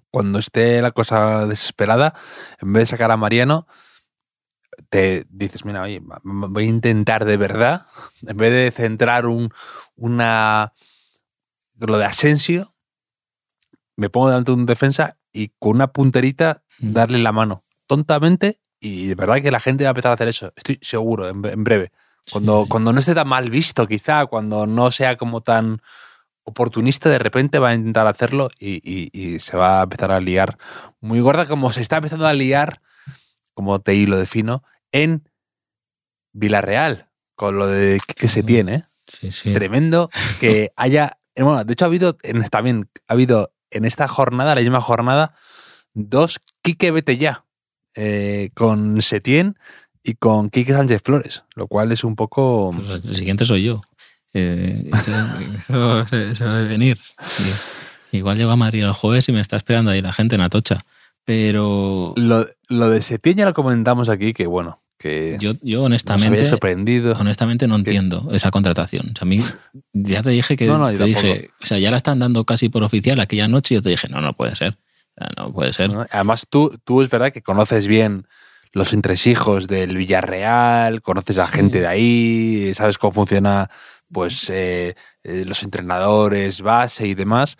[0.10, 2.14] cuando esté la cosa desesperada
[2.60, 3.66] en vez de sacar a Mariano
[4.90, 7.86] te dices, mira, oye, voy a intentar de verdad,
[8.28, 9.50] en vez de centrar un,
[9.96, 10.74] una
[11.78, 12.68] lo de Asensio,
[13.96, 16.94] me pongo delante de un defensa y con una punterita Mm.
[16.94, 20.28] darle la mano, tontamente, y de verdad que la gente va a empezar a hacer
[20.30, 21.92] eso, estoy seguro, en, en breve.
[22.32, 22.70] Cuando, Sí.
[22.70, 25.80] cuando no esté tan mal visto, quizá, cuando no sea como tan
[26.52, 30.20] oportunista, de repente va a intentar hacerlo y, y- y se va a empezar a
[30.20, 30.58] liar
[31.00, 32.82] muy gorda, como se está empezando a liar,
[33.54, 35.28] como te lo defino, en
[36.34, 38.86] Villarreal, con lo de que se tiene.
[39.08, 39.52] Sí, sí.
[39.54, 40.10] Tremendo
[40.40, 41.18] que haya.
[41.36, 45.36] Bueno, de hecho, ha habido en, también ha habido en esta jornada, la misma jornada,
[45.94, 47.46] dos Quique Vete ya,
[47.96, 49.58] eh, con Setién
[50.04, 52.74] y con Quique Sánchez Flores, lo cual es un poco.
[52.76, 53.82] Pues el siguiente soy yo.
[54.34, 55.12] Eh, eso,
[56.02, 57.00] eso- eso debe venir.
[58.12, 60.42] Y- igual llego a Madrid el jueves y me está esperando ahí la gente en
[60.42, 60.86] Atocha.
[61.26, 66.50] Pero Lo, lo de Setién ya lo comentamos aquí, que bueno, que yo, yo honestamente,
[66.50, 67.14] sorprendido.
[67.20, 67.80] honestamente no ¿Qué?
[67.82, 69.08] entiendo esa contratación.
[69.14, 69.44] O sea, a mí
[69.94, 72.70] ya te dije que No, no, te dije, o sea, ya la están dando casi
[72.70, 74.78] por oficial aquella noche y yo te dije, no, no puede ser.
[75.38, 75.92] No puede ser.
[75.94, 76.06] ¿no?
[76.10, 78.26] Además, tú, tú es verdad que conoces bien
[78.74, 81.54] los entresijos del Villarreal, conoces a Sí.
[81.54, 83.70] gente de ahí, sabes cómo funciona
[84.12, 87.58] pues eh, eh, los entrenadores, base y demás.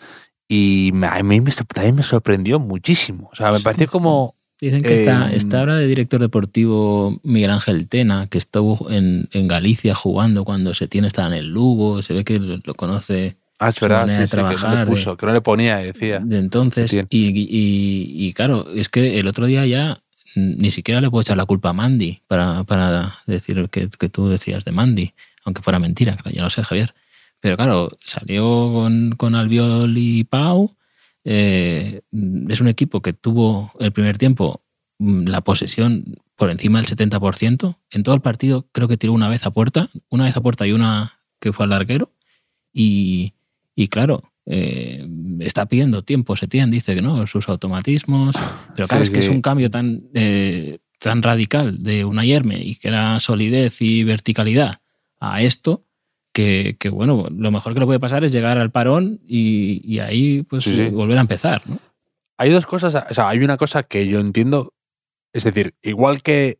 [0.48, 3.30] Y me- a mí me, también me sorprendió muchísimo.
[3.32, 4.34] O sea, me pareció como...
[4.60, 9.28] Dicen que está, Eh, está ahora de director deportivo Miguel Ángel Tena, que estuvo en,
[9.32, 12.74] en Galicia jugando cuando se tiene estaba en el Lugo, se ve que lo, lo
[12.74, 15.32] conoce Ah, es verdad, sí, de sí, que no trabajar, le de- puso, que no
[15.32, 16.20] le ponía, decía.
[16.20, 16.92] de entonces.
[17.10, 20.02] Y, y, y claro, es que el otro día ya
[20.34, 24.28] ni siquiera le puedo echar la culpa a Mandy para, para decir que, que tú
[24.28, 25.12] decías de Mandy,
[25.44, 26.94] aunque fuera mentira, ya lo sé, Javier.
[27.40, 30.76] Pero claro, salió con, con Albiol y Pau.
[31.24, 32.02] eh,
[32.48, 34.62] es un equipo que tuvo el primer tiempo
[34.98, 37.76] mm, la posesión por encima del 70%.
[37.90, 40.66] En todo el partido creo que tiró una vez a puerta, una vez a puerta
[40.66, 42.12] y una que fue al larguero.
[42.72, 43.34] Y,
[43.74, 45.06] y claro, eh,
[45.40, 48.36] está pidiendo tiempo, se tiene, dice que no, sus automatismos.
[48.76, 49.28] Pero claro, Sí, es que sí.
[49.28, 54.04] es un cambio tan, eh, tan radical de una Yerme y que era solidez y
[54.04, 54.80] verticalidad
[55.24, 55.84] a esto,
[56.34, 60.00] que, que, bueno, lo mejor que le puede pasar es llegar al parón y, y
[60.00, 60.86] ahí pues Sí, sí.
[60.86, 61.78] volver a empezar, ¿no?
[62.38, 64.74] Hay dos cosas, o sea, hay una cosa que yo entiendo,
[65.32, 66.58] es decir, igual que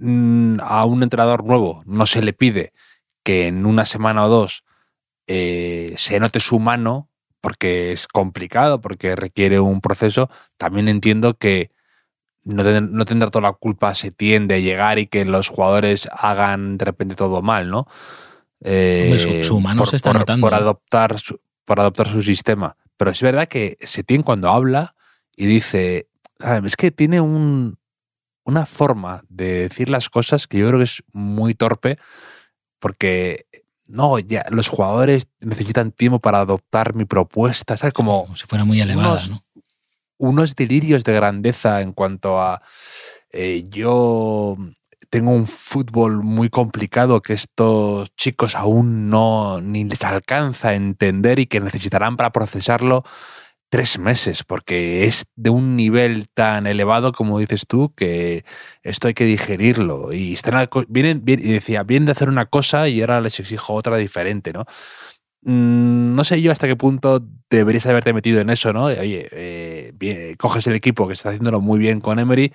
[0.00, 2.72] mm, a un entrenador nuevo no se le pide
[3.24, 4.64] que en una semana o dos
[5.28, 11.70] eh, se note su mano, porque es complicado, porque requiere un proceso, también entiendo que
[12.46, 16.78] no, ten- no tendrá toda la culpa Setién de llegar y que los jugadores hagan
[16.78, 17.86] de repente todo mal, ¿no?
[18.60, 20.56] Eh, su- su mano por, se está por- notando, por ¿eh?
[20.56, 22.76] adoptar su, por adoptar su sistema.
[22.96, 24.94] Pero es verdad que Setién cuando habla
[25.36, 26.08] y dice,
[26.40, 27.78] "Ah, es que tiene un,
[28.44, 31.98] una forma de decir las cosas que yo creo que es muy torpe,
[32.78, 33.46] porque
[33.86, 37.92] no, ya los jugadores necesitan tiempo para adoptar mi propuesta, ¿sabes?
[37.94, 39.40] Como Como si fuera muy elevada, unos- ¿no?
[40.18, 42.62] Unos delirios de grandeza en cuanto a
[43.32, 44.56] eh, yo
[45.10, 51.38] tengo un fútbol muy complicado que estos chicos aún no ni les alcanza a entender
[51.38, 53.04] y que necesitarán para procesarlo
[53.68, 58.44] tres meses, porque es de un nivel tan elevado como dices tú que
[58.82, 60.12] esto hay que digerirlo.
[60.12, 63.74] Y están vienen, bien- y decía, vienen de hacer una cosa y ahora les exijo
[63.74, 64.66] otra diferente, ¿no?
[65.46, 68.86] Mm, No sé yo hasta qué punto deberías haberte metido en eso, ¿no?
[68.86, 72.52] Oye, eh, coges el equipo que está haciéndolo muy bien con Emery,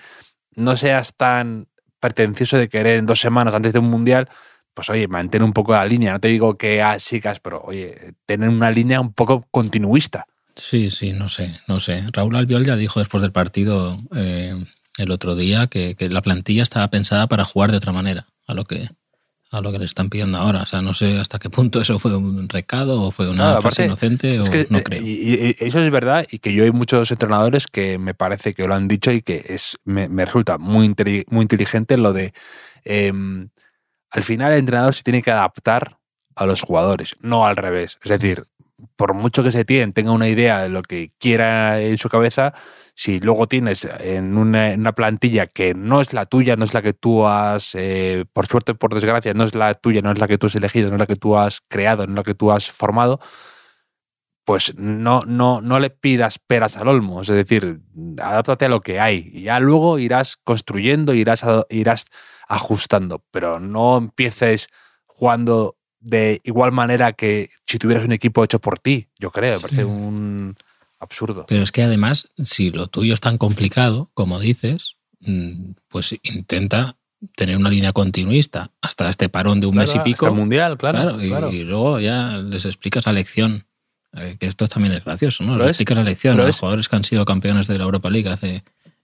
[0.57, 1.67] no seas tan
[2.01, 4.27] pretencioso de querer en dos semanas antes de un mundial,
[4.73, 6.13] pues oye, mantén un poco la línea.
[6.13, 10.25] No te digo que ah, sigas, pero oye, tener una línea un poco continuista.
[10.55, 12.03] Sí, sí, no sé, no sé.
[12.11, 14.65] Raúl Albiol ya dijo después del partido eh,
[14.97, 18.65] el otro día que la plantilla estaba pensada para jugar de otra manera a lo
[18.65, 18.89] que
[19.51, 20.63] a lo que le están pidiendo ahora.
[20.63, 23.83] O sea, no sé hasta qué punto eso fue un recado o fue una frase
[23.83, 25.01] aparte, inocente o Es que, no eh, creo.
[25.01, 28.73] Y, eso es verdad y que yo hay muchos entrenadores que me parece que lo
[28.73, 30.95] han dicho y que es me, me resulta muy,
[31.29, 32.33] muy inteligente lo de
[32.85, 33.49] em,
[34.09, 35.97] al final el entrenador se tiene que adaptar
[36.35, 37.99] a los jugadores, no al revés.
[38.03, 38.45] Es decir,
[38.95, 42.53] por mucho que se tiene, tenga una idea de lo que quiera en su cabeza,
[42.95, 46.93] si luego tienes en una, plantilla que no es la tuya, no es la que
[46.93, 50.37] tú has, eh, por suerte, por desgracia, no es la tuya, no es la que
[50.37, 52.51] tú has elegido, no es la que tú has creado, no es la que tú
[52.51, 53.19] has formado,
[54.43, 57.21] pues no, no, no le pidas peras al olmo.
[57.21, 57.81] Es decir,
[58.21, 59.29] adáptate a lo que hay.
[59.33, 62.07] Y ya luego irás construyendo, irás, irás
[62.47, 63.23] ajustando.
[63.31, 64.67] Pero no empieces
[65.05, 69.53] jugando de igual manera que si tuvieras un equipo hecho por ti, yo creo.
[69.53, 69.61] Me Sí.
[69.63, 70.55] parece un
[70.99, 71.45] absurdo.
[71.47, 76.95] Pero es que además, si lo tuyo es tan complicado, como dices, mm, pues intenta
[77.35, 80.25] tener una línea continuista hasta este parón de un mes y pico.
[80.25, 80.99] hasta el mundial, claro.
[81.01, 81.51] Claro, y, claro.
[81.51, 83.65] y luego ya les explicas la lección.
[84.13, 85.55] eh, que esto también es gracioso, ¿no?
[85.55, 87.85] Les es- explicas la lección a los es- jugadores que han sido campeones de la
[87.85, 88.61] Europa League hace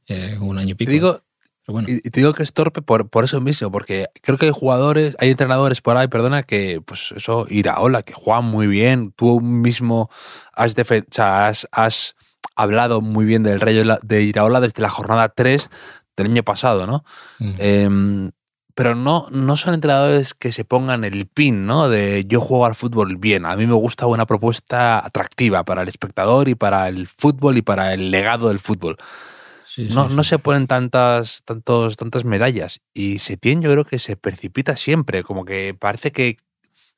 [0.08, 0.92] eh, un año y Te pico.
[0.92, 1.22] digo,
[1.68, 4.38] Pero bueno, Y y te digo que es torpe por, por eso mismo, porque creo
[4.38, 8.68] que hay jugadores, hay entrenadores por ahí, perdona, que pues eso, Iraola, que juegan muy
[8.68, 9.12] bien.
[9.18, 10.10] Tú mismo
[10.54, 12.16] has, defen- o sea, has, has
[12.56, 15.70] hablado muy bien del Rey de Iraola desde la jornada 3
[16.16, 17.04] del año pasado, ¿no?
[17.40, 18.32] mm, Em,
[18.74, 21.90] pero no, no son entrenadores que se pongan el pin, ¿no?
[21.90, 23.46] De yo juego al fútbol bien.
[23.46, 27.62] A mí me gusta una propuesta atractiva para el espectador y para el fútbol y
[27.64, 28.96] para el legado del fútbol
[29.78, 30.16] sí, sí, no, sí.
[30.16, 32.82] no se ponen tantas, tantos, tantas medallas.
[32.94, 36.38] Y Setién yo creo que se precipita siempre, como que parece que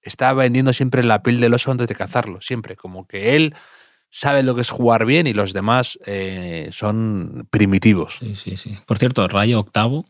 [0.01, 2.75] está vendiendo siempre la piel del oso antes de cazarlo, siempre.
[2.75, 3.53] Como que él
[4.09, 8.17] sabe lo que es jugar bien y los demás eh, son primitivos.
[8.19, 8.77] Sí, sí, sí.
[8.85, 10.05] Por cierto, Rayo octavo,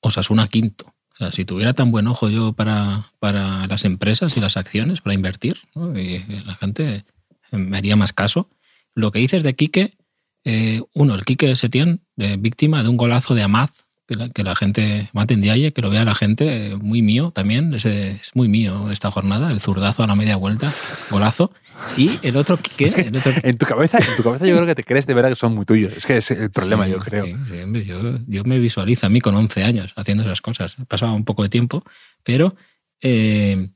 [0.00, 0.92] Osasuna quinto.
[1.14, 5.00] O sea, si tuviera tan buen ojo yo para, para las empresas y las acciones,
[5.00, 5.98] para invertir, ¿no?
[5.98, 7.04] y la gente
[7.52, 8.48] me haría más caso.
[8.94, 9.96] Lo que dices de Quique,
[10.44, 14.42] eh, uno, el Quique Setién, eh, víctima de un golazo de Amaz, que la, que
[14.42, 18.30] la gente, Maten Diaye, que lo vea la gente, eh, muy mío también, ese es
[18.34, 20.72] muy mío esta jornada, el zurdazo a la media vuelta,
[21.10, 21.50] golazo.
[21.96, 24.74] Y el otro Quique, el otro En tu cabeza, en tu cabeza yo creo que
[24.74, 25.92] te crees de verdad que son muy tuyos.
[25.96, 27.24] Es que es el problema, Sí, yo creo.
[27.24, 30.76] sí, sí, hombre, yo, yo me visualizo a mí con 11 años haciendo esas cosas.
[30.80, 31.82] He pasado un poco de tiempo,
[32.22, 32.54] pero
[33.00, 33.70] eh,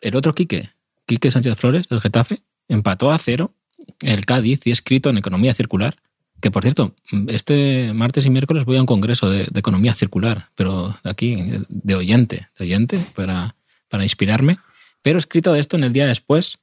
[0.00, 0.70] el otro Quique,
[1.06, 3.52] Quique Sánchez Flores, del Getafe, empató a cero
[4.00, 5.96] el Cádiz y escrito en Economía Circular.
[6.40, 6.94] Que por cierto,
[7.28, 11.36] este martes y miércoles voy a un congreso de, Economía Circular, pero aquí,
[11.68, 13.54] de oyente, de oyente, para,
[13.88, 14.58] para inspirarme.
[15.00, 16.58] Pero escrito de esto en el día después,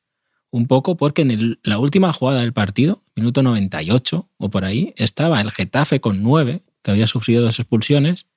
[0.52, 5.42] un poco porque en la última jugada del partido, minuto 98 o por ahí, estaba
[5.42, 8.28] el Getafe con 9, que había sufrido dos expulsiones,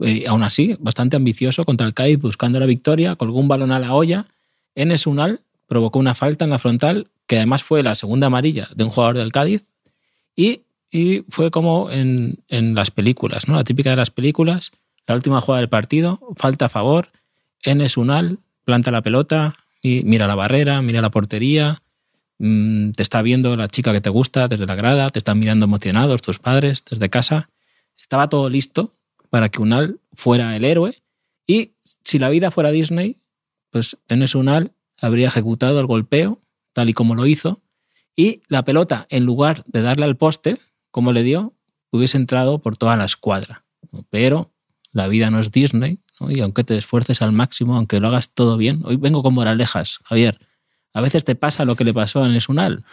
[0.00, 3.78] y aún así, bastante ambicioso contra el Cádiz buscando la victoria, colgó un balón a
[3.78, 4.26] la olla,
[4.74, 8.82] Enes Unal provocó una falta en la frontal, que además fue la segunda amarilla de
[8.82, 9.64] un jugador del Cádiz,
[10.34, 13.54] y, y fue como en, en las películas, ¿no?
[13.54, 14.72] La típica de las películas,
[15.06, 17.12] la última jugada del partido, falta a favor,
[17.62, 21.82] Enes Unal planta la pelota, y mira la barrera, mira la portería,
[22.38, 25.64] mm, te está viendo la chica que te gusta desde la grada, te están mirando
[25.64, 27.50] emocionados tus padres desde casa.
[27.96, 28.94] Estaba todo listo
[29.30, 31.02] para que Unal fuera el héroe
[31.46, 31.72] y
[32.04, 33.16] si la vida fuera Disney,
[33.70, 36.40] pues ese Unal habría ejecutado el golpeo
[36.78, 37.60] tal y como lo hizo
[38.14, 40.60] y la pelota, en lugar de darle al poste,
[40.92, 41.54] como le dio,
[41.90, 43.64] hubiese entrado por toda la escuadra.
[44.10, 44.52] Pero
[44.92, 46.30] la vida no es Disney, ¿no?
[46.30, 49.98] y aunque te esfuerces al máximo, aunque lo hagas todo bien, hoy vengo con moralejas,
[50.04, 50.38] Javier.
[50.94, 52.84] A veces te pasa lo que le pasó en el Sunal,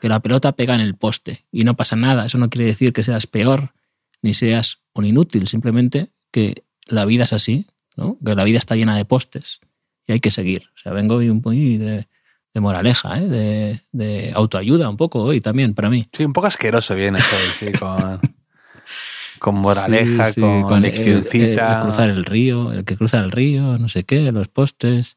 [0.00, 2.24] que la pelota pega en el poste y no pasa nada.
[2.24, 3.74] Eso no quiere decir que seas peor
[4.22, 8.16] ni seas un inútil, simplemente que la vida es así, ¿no?
[8.24, 9.60] que la vida está llena de postes
[10.06, 10.70] y hay que seguir.
[10.74, 12.08] O sea, vengo un de,
[12.54, 13.28] de moraleja, ¿eh?
[13.28, 16.08] de, de autoayuda un poco hoy también para mí.
[16.12, 18.20] Sí, un poco asqueroso viene esto, sí, con,
[19.40, 21.44] con moraleja, Sí, sí, con, con leccioncita.
[21.44, 25.16] el- el cruzar el río, el que cruza el río, no sé qué, los postes.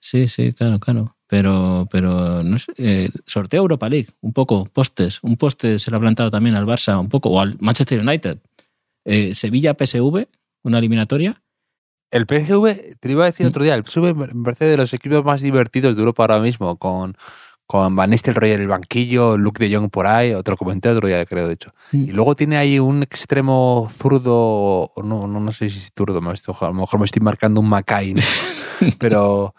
[0.00, 1.16] Sí, sí, claro, claro.
[1.28, 5.18] Pero, pero no sé, eh, sorteo Europa League, un poco, postes.
[5.22, 8.38] Un poste se lo ha plantado también al Barça, un poco, o al Manchester United.
[9.04, 10.26] Eh, Sevilla PSV,
[10.64, 11.41] una eliminatoria.
[12.12, 13.48] El PSV, te lo iba a decir Mm.
[13.48, 16.76] otro día, el PSV me parece de los equipos más divertidos de Europa ahora mismo,
[16.76, 17.16] con,
[17.66, 21.24] con Van Nistelrooy en el banquillo, Luke de Jong por ahí, otro comenté otro día,
[21.24, 21.72] creo, de hecho.
[21.92, 22.04] Mm.
[22.04, 26.32] Y luego tiene ahí un extremo zurdo, no, no, no sé si es zurdo, me
[26.34, 28.22] estoy- a lo mejor me estoy marcando un Macay, ¿no?
[28.98, 29.54] pero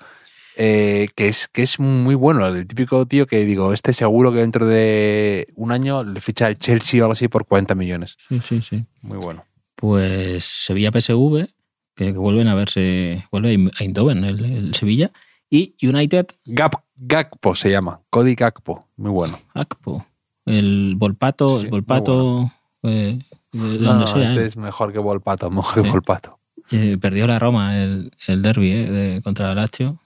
[0.56, 4.38] eh, que, es, que es muy bueno, el típico tío que digo, este seguro que
[4.40, 8.16] dentro de un año le ficha el Chelsea o algo así por 40 millones.
[8.30, 8.86] Sí, sí, sí.
[9.02, 9.44] Muy bueno.
[9.76, 11.48] Pues Sevilla PSV,
[11.96, 15.12] que, vuelven a verse, vuelve a Eindhoven el, el Sevilla.
[15.50, 19.40] Y United Gap, Gakpo se llama, Cody Gakpo, muy bueno.
[19.54, 20.06] Akpo.
[20.46, 23.20] El Volpato, Sí, el Volpato, eh,
[23.52, 24.24] de No, no, sea.
[24.32, 24.46] este ¿eh?
[24.48, 25.90] es mejor que Volpato, mejor que.
[25.90, 26.40] Volpato.
[26.72, 30.00] Eh, perdió la Roma el, el derby eh, de- contra el Lazio.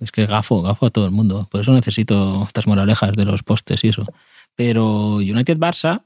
[0.00, 1.46] Es que gafo, gafo a todo el mundo.
[1.50, 4.06] Por eso necesito estas moralejas de los postes y eso.
[4.54, 6.02] Pero United Barça,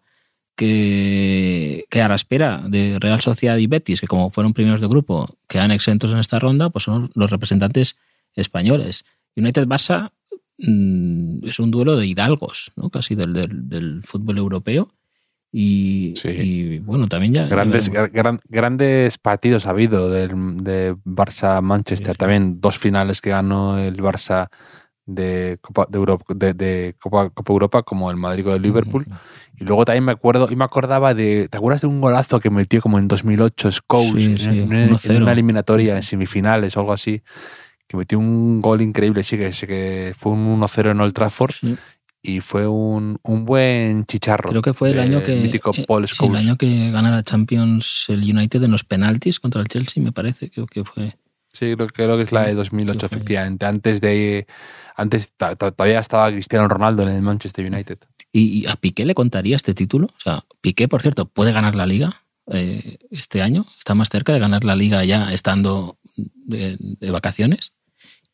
[0.56, 4.88] que, que a la espera de Real Sociedad y Betis, que como fueron primeros de
[4.88, 7.96] grupo, quedan exentos en esta ronda, pues son los representantes
[8.34, 9.04] españoles.
[9.36, 10.10] United Barça
[10.58, 12.90] mm, es un duelo de hidalgos, ¿no?
[12.90, 14.92] casi del, del, del fútbol europeo.
[15.56, 16.30] Y, Sí.
[16.30, 17.46] y, bueno, también ya.
[17.46, 20.30] Grandes, gran- grandes partidos ha habido del,
[20.64, 22.08] de Barça-Manchester.
[22.08, 22.18] Sí, sí.
[22.18, 24.48] También dos finales que ganó el Barça
[25.06, 29.06] de Copa de Europa, de, de Copa, Copa Europa, como el Madrid con el Liverpool.
[29.56, 32.50] Y luego también me acuerdo, y me acordaba de, ¿te acuerdas de un golazo que
[32.50, 35.22] metió como en 2008 Scholes Sí, en, sí, en- en 1-0.
[35.22, 37.22] una eliminatoria en semifinales o algo así?
[37.86, 41.52] Que metió un gol increíble, sí, que, sí que fue un 1-0 en Old Trafford
[42.22, 44.48] y fue un, un buen chicharro.
[44.48, 48.06] Creo que fue el año que mítico eh, Paul el año que gana la Champions
[48.08, 51.16] el United en los penaltis contra el Chelsea, me parece, creo que fue.
[51.54, 53.64] Sí, creo, creo que es la de Sí, 2008, que fue- efectivamente.
[53.64, 54.46] Antes de.
[54.96, 57.98] Antes todavía estaba Cristiano Ronaldo en el Manchester United.
[58.32, 60.06] ¿Y, y a Piqué le contaría este título?
[60.06, 63.66] O sea, Piqué, por cierto, puede ganar la liga eh, este año.
[63.78, 67.72] Está más cerca de ganar la liga ya estando de, de vacaciones.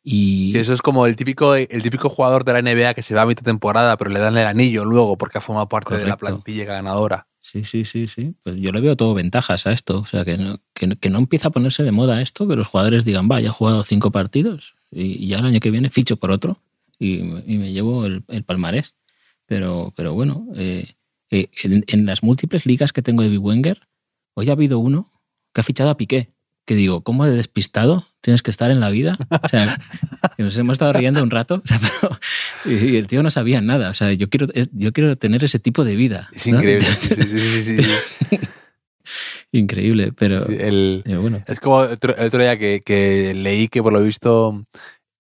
[0.03, 3.23] Y eso es como el típico, el típico jugador de la NBA que se va
[3.23, 6.17] a mitad temporada, pero le dan el anillo luego porque ha formado parte de la
[6.17, 7.27] plantilla ganadora.
[7.41, 8.35] Sí, sí, sí, sí.
[8.43, 10.01] Pues yo le veo todo ventajas a esto.
[10.01, 13.05] O sea, que no, que, no- empieza a ponerse de moda esto, que los jugadores
[13.05, 16.31] digan, va, ya he jugado cinco partidos y, ya el año que viene ficho por
[16.31, 16.59] otro
[16.99, 18.95] y, y me llevo el, el palmarés.
[19.47, 20.95] Pero, pero bueno, eh,
[21.31, 23.89] eh, en, en las múltiples ligas que tengo de Wenger,
[24.35, 25.11] hoy ha habido uno
[25.53, 26.31] que ha fichado a Piqué.
[26.67, 29.19] Que digo, ¿cómo de despistado tienes que estar en la vida?
[29.43, 29.79] O sea,
[30.37, 32.19] que nos hemos estado riendo un rato, o sea, pero-
[32.65, 33.91] y el tío no sabía nada.
[33.91, 36.29] O sea, yo quiero, eh, yo quiero tener ese tipo de vida.
[36.33, 36.59] Es ¿no?
[36.59, 36.87] increíble.
[37.01, 38.39] Sí, sí, sí, sí, sí.
[39.53, 41.43] Increíble, pero, Sí, el- pero bueno.
[41.47, 44.63] es como el otro, el otro día que, que leí que por lo visto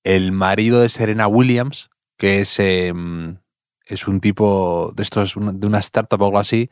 [0.04, 2.92] el marido de Serena Williams, que es, eh,
[3.86, 6.70] es un tipo de estos, de una startup o algo así,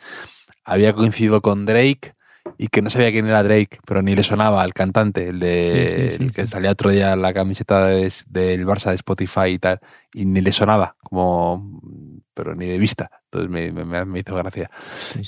[0.64, 2.14] había coincidido con Drake
[2.61, 5.62] y que no sabía quién era Drake, pero ni le sonaba al cantante, el de
[5.62, 8.96] Sí, sí, sí, el que salía otro día en la camiseta de- del Barça de
[8.96, 9.78] Spotify y tal,
[10.12, 11.80] y ni le sonaba, como
[12.34, 13.11] pero ni de vista.
[13.24, 14.70] Entonces me, me- me hizo gracia.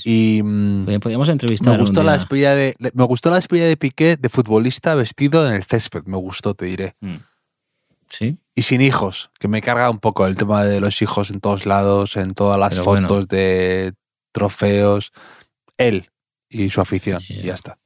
[0.05, 4.17] Y mm, Podríamos entrevistar me gustó la despedida de me gustó la despedida de Piqué
[4.17, 6.95] de futbolista vestido en el césped, me gustó, te diré.
[7.01, 7.15] Mm.
[8.09, 11.39] Sí, Y sin hijos, que me carga un poco el tema de los hijos en
[11.39, 13.25] todos lados, en todas las Pero fotos bueno.
[13.25, 13.93] de
[14.33, 15.13] trofeos.
[15.77, 16.10] Él
[16.51, 17.35] y su afición, Ya.
[17.35, 17.77] y ya está.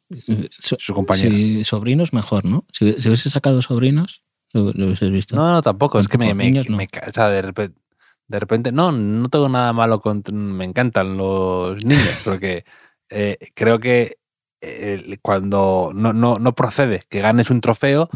[0.59, 1.31] So- Su compañero.
[1.31, 2.65] sí, sobrinos mejor, ¿no?
[2.73, 5.35] Si, si hubiese sacado sobrinos, lo, lo hubieses visto.
[5.35, 5.99] No, no, tampoco.
[5.99, 6.77] Es que me, me, niños no.
[6.77, 7.79] me ca- o sea, de repente,
[8.27, 12.65] de repente, no, no tengo nada malo con, me encantan los niños, porque
[13.09, 14.17] eh, creo que
[14.61, 18.09] eh, cuando no, no, no procede que ganes un trofeo.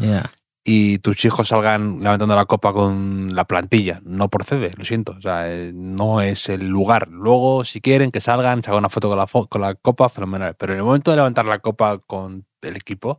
[0.72, 4.00] Y tus hijos salgan levantando la copa con la plantilla.
[4.04, 5.16] No procede, lo siento.
[5.18, 7.08] O sea, eh, no es el lugar.
[7.08, 10.54] Luego, si quieren, que salgan, se hagan una foto con la, con la copa, fenomenal.
[10.56, 13.18] Pero en el momento de levantar la copa con el equipo,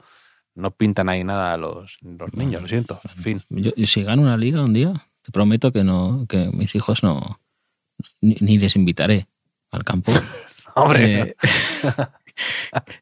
[0.55, 3.01] no pintan ahí nada los, los niños, lo siento.
[3.17, 3.41] En fin.
[3.49, 7.41] Yo, si gano una liga un día, te prometo que no, que mis hijos no,
[8.21, 9.27] ni, ni les invitaré
[9.71, 10.13] al campo.
[10.75, 11.21] Hombre.
[11.21, 11.35] Eh,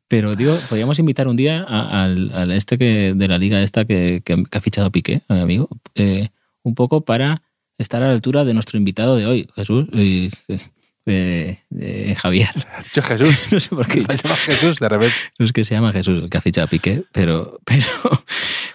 [0.07, 4.43] pero digo, podríamos invitar un día al, este que de la liga esta que, que-
[4.49, 6.29] que ha fichado Piqué, a mi amigo, eh,
[6.63, 7.41] un poco para
[7.77, 10.29] estar a la altura de nuestro invitado de hoy, Jesús, eh,
[11.05, 12.49] eh, eh, Javier.
[12.83, 13.39] Dicho Jesús.
[13.51, 14.03] No sé por qué.
[14.03, 15.15] Se llama Jesús, de repente.
[15.39, 17.85] no es que se llama Jesús el que ha fichado a Piqué, pero, pero,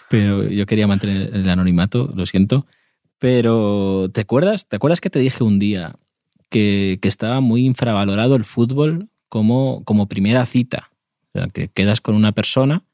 [0.08, 2.66] pero yo quería mantener el anonimato, lo siento.
[3.18, 4.66] Pero, ¿te acuerdas?
[4.68, 5.96] ¿Te acuerdas que te dije un día
[6.50, 10.92] que, que estaba muy infravalorado el fútbol como, como primera cita?
[11.32, 12.84] O sea, que quedas con una persona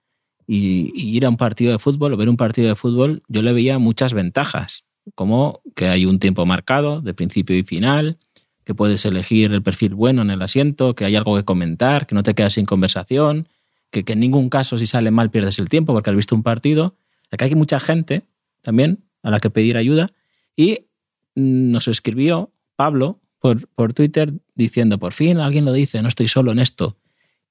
[0.47, 3.43] y, y ir a un partido de fútbol o ver un partido de fútbol, yo
[3.43, 8.16] le veía muchas ventajas, como que hay un tiempo marcado de principio y final,
[8.64, 12.14] que puedes elegir el perfil bueno en el asiento, que hay algo que comentar, que
[12.14, 13.47] no te quedas sin conversación,
[13.91, 16.43] que, que en ningún caso si sale mal pierdes el tiempo porque has visto un
[16.43, 16.97] partido.
[17.30, 18.22] Acá hay mucha gente
[18.62, 20.09] también a la que pedir ayuda
[20.57, 20.86] y
[21.34, 26.53] nos escribió Pablo por, por Twitter diciendo, por fin alguien lo dice, no estoy solo
[26.53, 26.97] en esto.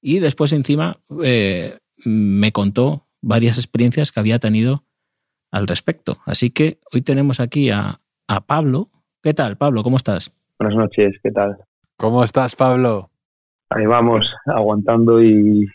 [0.00, 4.84] Y después encima eh, me contó varias experiencias que había tenido
[5.50, 6.18] al respecto.
[6.24, 8.88] Así que hoy tenemos aquí a, a Pablo.
[9.22, 9.82] ¿Qué tal, Pablo?
[9.82, 10.32] ¿Cómo estás?
[10.58, 11.56] Buenas noches, ¿qué tal?
[11.96, 13.10] ¿Cómo estás, Pablo?
[13.68, 15.66] Ahí vamos, aguantando y,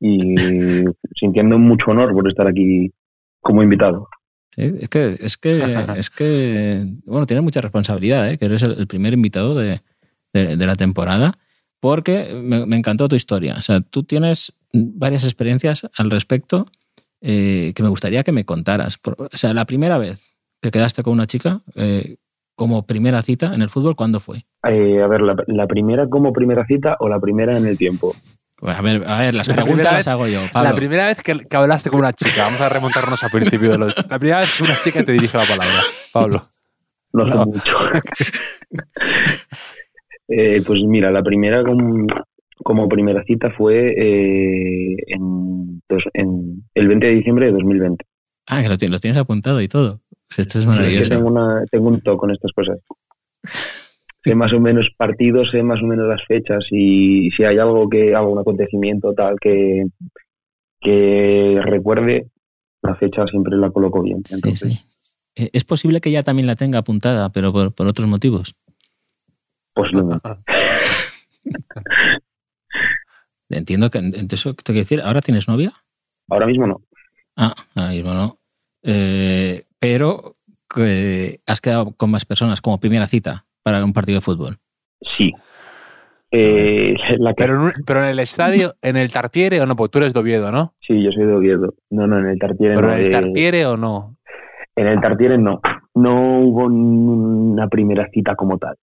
[0.00, 0.34] y
[1.14, 2.92] sintiendo mucho honor por estar aquí
[3.40, 4.08] como invitado.
[4.54, 5.50] Sí, es que, es que,
[5.96, 8.38] es que, bueno, tienes mucha responsabilidad, ¿eh?
[8.38, 9.80] que eres el, el primer invitado de,
[10.32, 11.38] de- de la temporada,
[11.80, 13.56] porque me, me encantó tu historia.
[13.58, 16.66] O sea, tú tienes varias experiencias al respecto
[17.20, 18.98] eh, que me gustaría que me contaras.
[19.04, 22.16] O sea, la primera vez que quedaste con una chica eh,
[22.56, 24.44] como primera cita en el fútbol, ¿cuándo fue?
[24.68, 28.14] Eh, a ver, la, la primera como primera cita o la primera en el tiempo.
[28.64, 30.40] Pues a ver, a ver, las La preguntas las hago yo.
[30.50, 30.70] Pablo.
[30.70, 33.76] La primera vez que, que hablaste con una chica, vamos a remontarnos al principio de
[33.76, 33.94] los.
[34.08, 35.82] La primera vez que una chica te dirige la palabra,
[36.14, 36.48] Pablo.
[37.12, 37.44] No, sé No.
[37.44, 37.60] mucho.
[40.26, 42.06] Eh, pues mira, la primera como,
[42.64, 48.04] como primera cita fue eh, en, dos- en el 20 de diciembre de 2020.
[48.46, 50.00] Ah, que lo tienes, lo tienes apuntado y todo.
[50.36, 51.10] Esto es maravilloso.
[51.10, 52.78] tengo, una, tengo un toque con estas cosas.
[54.24, 57.88] Sé más o menos partidos, sé más o menos las fechas y si hay algo
[57.90, 59.84] que, algún acontecimiento tal que,
[60.80, 62.28] que recuerde,
[62.82, 64.22] la fecha siempre la coloco bien.
[64.26, 64.80] Sí, Entonces, sí.
[65.36, 68.54] Eh, Es posible que ella también la tenga apuntada, pero por, por otros motivos.
[69.74, 70.28] posiblemente.
[73.50, 75.74] Entiendo que entonces eso te quiero decir, ¿ahora tienes novia?
[76.28, 76.80] Ahora mismo no.
[77.36, 78.38] Ah, ahora mismo no.
[78.82, 80.36] Eh, pero
[80.68, 84.58] que has quedado con más personas como primera cita para un partido de fútbol.
[85.16, 85.32] Sí.
[86.30, 89.74] Eh, la que, Pero en, un- pero en el estadio, en el Tartiere o no,
[89.76, 90.74] porque tú eres de Oviedo, ¿no?
[90.80, 91.74] sí, yo soy de Oviedo.
[91.90, 92.94] No, no, en el Tartiere Pero no.
[92.94, 94.16] en el eh, Tartiere o no.
[94.76, 95.60] en el Tartiere no.
[95.94, 98.76] No hubo una primera cita como tal.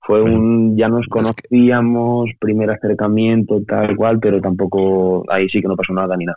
[0.00, 5.76] Fue un, ya nos conocíamos, primer acercamiento, tal cual, pero tampoco, ahí sí que no
[5.76, 6.36] pasó nada ni nada.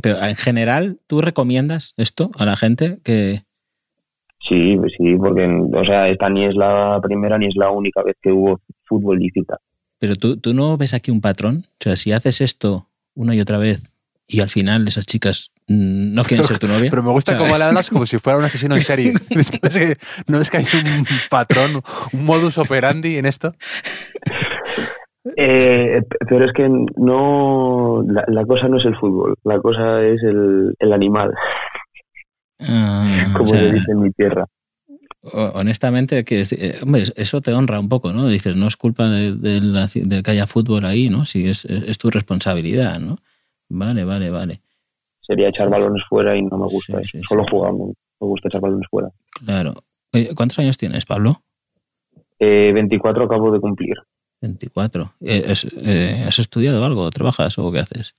[0.00, 3.42] Pero en general, ¿tú recomiendas esto a la gente que...
[4.48, 8.02] Sí, pues sí, porque, o sea, esta ni es la primera ni es la única
[8.02, 9.56] vez que hubo fútbol y cita.
[9.98, 11.64] Pero tú, tú no ves aquí un patrón?
[11.66, 13.82] O sea, si haces esto una y otra vez
[14.26, 16.88] y al final esas chicas no quieren ser tu novia.
[16.90, 19.14] Pero me gusta O sea, cómo le hablas como si fuera un asesino en serie.
[19.30, 20.64] Es que- es que- ¿No es que hay
[20.98, 21.80] un patrón,
[22.12, 23.54] un modus operandi en esto?
[25.36, 30.22] Eh, pero es que no, la, la cosa no es el fútbol, la cosa es
[30.22, 31.32] el, el animal,
[32.60, 34.46] ah, o como sea, se dice en mi tierra.
[35.22, 38.28] honestamente, que, eh, hombre, eso te honra un poco, ¿no?
[38.28, 41.24] Dices, no es culpa de, de la- de que haya fútbol ahí, ¿no?
[41.24, 43.18] Si es, es, es tu responsabilidad, ¿no?
[43.68, 44.60] Vale, vale, vale.
[45.20, 47.10] Sería echar balones fuera y no me gusta Sí, eso.
[47.12, 47.24] sí, sí.
[47.28, 47.86] Solo jugando,
[48.20, 49.08] me gusta echar balones fuera.
[49.44, 49.74] Claro.
[50.12, 51.42] Oye, ¿Cuántos años tienes, Pablo?
[52.38, 53.94] Eh, 24 acabo de cumplir.
[54.42, 55.14] 24.
[55.22, 57.08] Eh, eh, ¿Has estudiado algo?
[57.10, 58.14] ¿Trabajas o qué haces?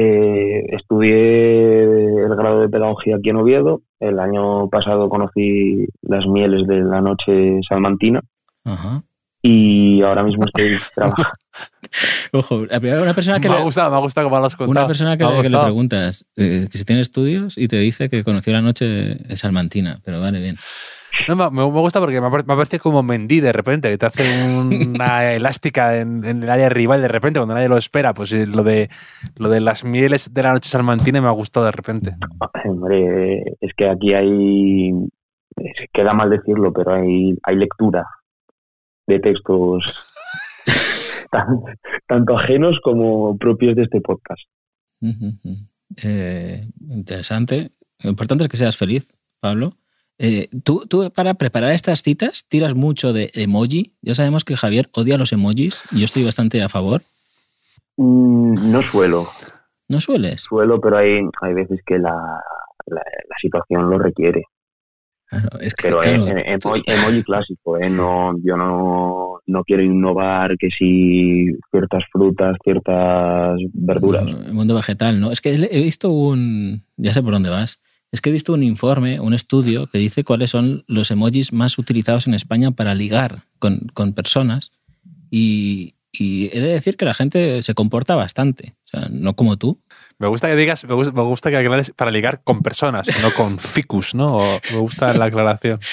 [0.00, 3.82] Eh, estudié el grado de pedagogía aquí en Oviedo.
[3.98, 8.20] El año pasado conocí las mieles de la noche salmantina
[8.64, 9.02] Ajá.
[9.42, 11.30] y ahora mismo estoy trabajando.
[12.32, 14.46] Ojo, la primera- una persona que Me le, ha gustado, me ha gustado cómo lo
[14.46, 14.70] has contado.
[14.70, 15.64] Una persona que, le- que le gustado.
[15.64, 20.20] preguntas eh, que si tiene estudios y te dice que conoció la noche salmantina, pero
[20.20, 20.56] vale, bien.
[21.26, 25.32] No, me, me gusta porque me, parece como Mendy de repente, que te hace una
[25.32, 28.14] elástica en, en el área rival de repente cuando nadie lo espera.
[28.14, 28.88] Pues eh, lo de
[29.36, 32.14] lo de las mieles de la noche salmantina me ha gustado de repente.
[32.64, 34.92] Hombre, es que aquí hay,
[35.92, 38.06] queda mal decirlo, pero hay, hay lectura
[39.06, 39.94] de textos
[41.30, 41.62] tan-
[42.06, 44.42] tanto ajenos como propios de este podcast.
[46.02, 47.72] Eh, interesante.
[48.00, 49.08] Lo importante es que seas feliz,
[49.40, 49.72] Pablo.
[50.18, 53.94] Eh, ¿tú, tú para preparar estas citas tiras mucho de emoji.
[54.02, 57.02] Ya sabemos que Javier odia los emojis y yo estoy bastante a favor.
[57.96, 59.28] Mm, No suelo,
[59.88, 60.42] ¿No sueles?
[60.42, 62.10] suelo, pero hay, hay veces que la,
[62.86, 64.42] la, la situación lo requiere.
[65.30, 67.90] Claro, es que, Pero claro, eh, eh, emoji, emoji clásico, ¿eh?
[67.90, 74.26] No, yo no, no quiero innovar que si ciertas frutas, ciertas verduras.
[74.26, 75.30] El mundo vegetal, ¿no?
[75.30, 76.82] Es que he visto un.
[76.96, 77.78] Ya sé por dónde vas.
[78.10, 81.78] Es que he visto un informe, un estudio que dice cuáles son los emojis más
[81.78, 84.70] utilizados en España para ligar con, con personas.
[85.30, 88.76] Y, y he de decir que la gente se comporta bastante.
[88.86, 89.82] O sea, no como tú.
[90.18, 93.32] Me gusta que digas, me gusta, me gusta que aclares para ligar con personas, no
[93.34, 94.38] con ficus, ¿no?
[94.38, 95.78] O- me gusta la aclaración.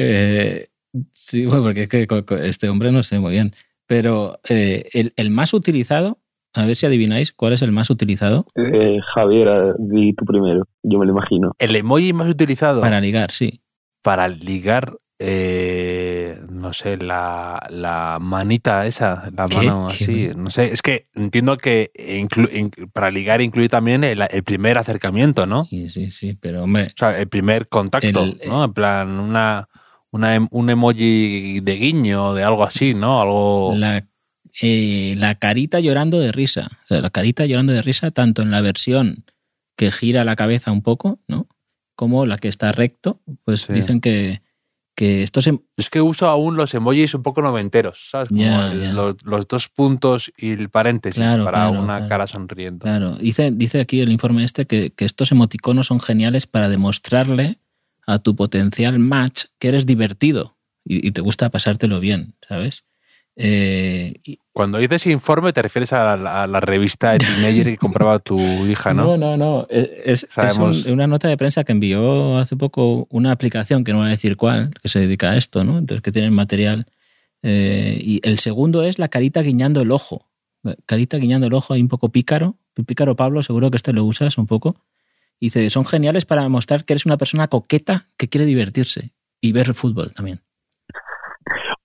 [0.00, 0.68] Eh,
[1.12, 2.06] sí, bueno, porque es que
[2.42, 3.52] este hombre no sé muy bien.
[3.88, 6.20] Pero eh, el, el más utilizado,
[6.58, 10.66] a ver si adivináis cuál es el más utilizado Eh, Javier, eh, di tú primero,
[10.82, 11.52] yo me lo imagino.
[11.58, 13.60] El emoji más utilizado para ligar, sí.
[14.02, 19.56] para ligar, eh, no sé, la, la manita esa, la ¿Qué?
[19.56, 19.94] mano ¿Qué?
[20.04, 24.42] así, no sé, es que entiendo que inclu- in- para ligar incluye también el, el
[24.42, 25.64] primer acercamiento, ¿no?
[25.64, 26.36] Sí, sí, sí.
[26.40, 28.64] Pero hombre, O sea, el primer contacto, El- ¿no?
[28.64, 29.68] En plan, una,
[30.10, 33.20] una em- un emoji de guiño, de algo así, ¿no?
[33.20, 33.74] Algo...
[33.76, 34.04] la,
[34.60, 36.68] eh, la carita llorando de risa.
[36.84, 39.24] O sea, la carita llorando de risa, tanto en la versión
[39.76, 41.46] que gira la cabeza un poco, ¿no?
[41.94, 43.72] Como la que está recto, pues Sí.
[43.72, 44.42] dicen que,
[44.96, 48.28] que estos em- Es que uso aún los emojis un poco noventeros, ¿sabes?
[48.30, 48.94] Como el-.
[48.94, 52.08] Los, los dos puntos y el paréntesis Claro, para claro, una claro.
[52.08, 52.82] cara sonriendo.
[52.84, 57.58] Claro, dice, dice aquí el informe este que, que estos emoticonos son geniales para demostrarle
[58.06, 62.84] a tu potencial match que eres divertido y, y te gusta pasártelo bien, ¿sabes?
[63.36, 67.76] Eh, y- Cuando dices informe, te refieres a la, a la revista de Teenager que
[67.76, 68.36] compraba tu
[68.66, 69.04] hija, ¿no?
[69.16, 69.66] no, no, no.
[69.70, 73.92] Es, es Sabemos- un- una nota de prensa que envió hace poco una aplicación, que
[73.92, 75.78] no voy a decir cuál, que se dedica a esto, ¿no?
[75.78, 76.86] Entonces, que tienen material.
[77.44, 80.26] Eh, y el segundo es la carita guiñando el ojo.
[80.86, 82.56] Carita guiñando el ojo, ahí un poco pícaro.
[82.84, 84.74] Pícaro Pablo, seguro que este lo usas un poco.
[85.38, 89.52] Y dice, son geniales para mostrar que eres una persona coqueta que quiere divertirse y
[89.52, 90.40] ver fútbol también.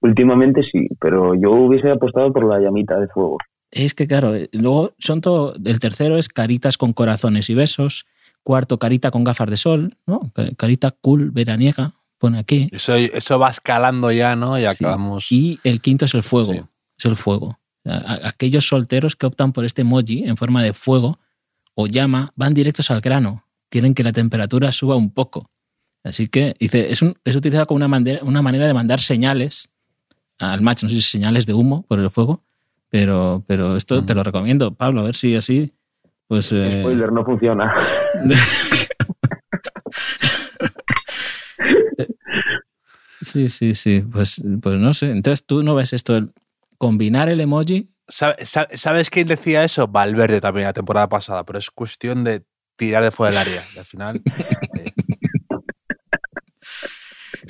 [0.03, 3.37] Últimamente sí, pero yo hubiese apostado por la llamita de fuego.
[3.71, 5.55] Es que claro, eh, luego son todo.
[5.65, 8.05] El tercero es caritas con corazones y besos.
[8.43, 10.19] Cuarto, carita con gafas de sol, ¿no?
[10.35, 12.67] Ca- Carita cool, veraniega, pone aquí.
[12.71, 14.57] Eso, eso va escalando ya, ¿no?
[14.59, 14.67] Y Sí.
[14.67, 15.31] acabamos.
[15.31, 16.51] Y el quinto es el fuego.
[16.53, 16.59] Sí.
[16.99, 17.57] Es el fuego.
[17.85, 21.19] Aquellos solteros que optan por este emoji en forma de fuego
[21.73, 23.45] o llama van directos al grano.
[23.69, 25.49] Quieren que la temperatura suba un poco.
[26.03, 29.69] Así que dice, es, un- es utilizado como una, una manera de mandar señales
[30.39, 32.43] al match, no sé si señales de humo por el fuego,
[32.89, 35.73] pero, pero esto te lo recomiendo, Pablo, a ver si así,
[36.27, 36.51] pues...
[36.51, 37.73] eh, Spoiler, no funciona.
[43.21, 45.11] sí, sí, sí, pues, pues no sé.
[45.11, 46.31] Entonces tú no ves esto, el
[46.77, 49.87] combinar el emoji ¿Sabe- sabe- ¿Sabes quién decía eso?
[49.87, 52.43] Valverde también la temporada pasada, pero es cuestión de
[52.75, 53.69] tirar de fuera del área.
[53.73, 54.21] Y al final.
[54.77, 54.91] eh,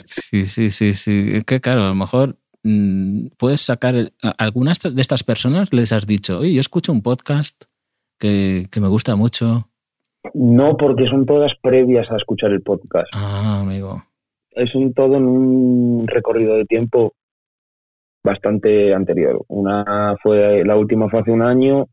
[0.05, 1.29] Sí, sí, sí, sí.
[1.33, 2.37] Es que claro, a lo mejor
[3.37, 4.11] puedes sacar...
[4.21, 7.65] a algunas de estas personas les has dicho, oye, yo escucho un podcast
[8.19, 9.67] que, que me gusta mucho.
[10.33, 13.09] No, porque son todas previas a escuchar el podcast.
[13.13, 14.03] Ah, amigo.
[14.51, 17.13] Es un todo en un recorrido de tiempo
[18.23, 19.43] bastante anterior.
[19.49, 21.87] Una fue, la última fue hace un año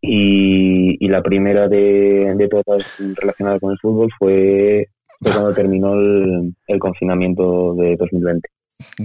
[0.00, 4.88] y, y la primera de, de todas relacionadas con el fútbol fue,
[5.20, 8.48] fue cuando terminó el, el confinamiento de 2020.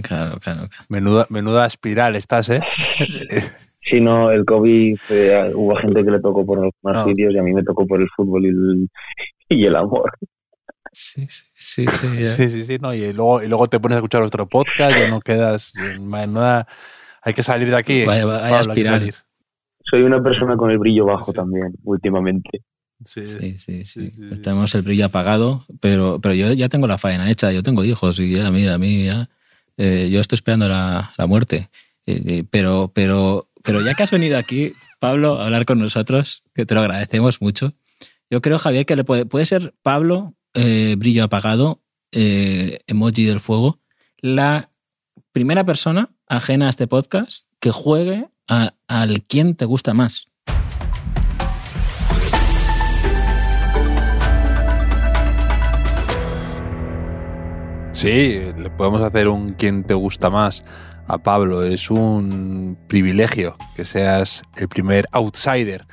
[0.02, 0.68] Claro, claro, claro.
[0.88, 2.60] menuda, menuda espiral estás, ¿eh?
[3.88, 7.04] Si no, el COVID, eh, hubo gente que le tocó por los más No.
[7.04, 8.88] vídeos y a mí me tocó por el fútbol y el,
[9.48, 10.10] y el amor.
[10.92, 11.84] Sí, sí, sí.
[11.86, 12.34] sí, ya.
[12.34, 12.92] Sí, sí, sí, ¿no?
[12.92, 15.72] Y luego, y luego te pones a escuchar otro podcast, ya no quedas.
[16.00, 16.66] Menuda,
[17.22, 18.04] hay que salir de aquí.
[18.04, 18.98] Vaya- vaya Pablo, hay que espiral.
[19.00, 19.14] salir.
[19.84, 21.36] Soy una persona con el brillo bajo Sí.
[21.36, 22.62] también, últimamente.
[23.04, 23.84] Sí, Sí, sí, sí.
[23.84, 24.40] Sí, sí, sí.
[24.42, 28.18] Tenemos el brillo apagado, pero, pero yo ya tengo la faena hecha, yo tengo hijos
[28.18, 29.28] y ya, mira, a mí ya,
[29.76, 31.70] eh, yo estoy esperando la, la muerte.
[32.06, 36.42] Eh, eh, pero, pero, pero ya que has venido aquí, Pablo, a hablar con nosotros,
[36.54, 37.74] que te lo agradecemos mucho,
[38.30, 43.78] yo creo, Javier, que le puede, puede ser Pablo brillo apagado emoji del fuego,
[44.16, 44.70] la
[45.32, 50.28] primera persona ajena a este podcast que juegue al quién te gusta más.
[57.96, 60.62] Sí, le podemos hacer un quien te gusta más
[61.08, 61.64] a Pablo.
[61.64, 65.86] Es un privilegio que seas el primer outsider.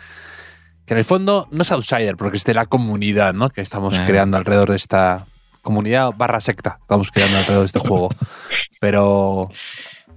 [0.86, 3.50] Que en el fondo no es outsider, porque es de la comunidad, ¿no?
[3.50, 5.26] Que estamos creando alrededor de esta
[5.62, 6.78] comunidad barra secta.
[6.82, 8.10] Estamos creando alrededor de este juego.
[8.82, 9.50] Pero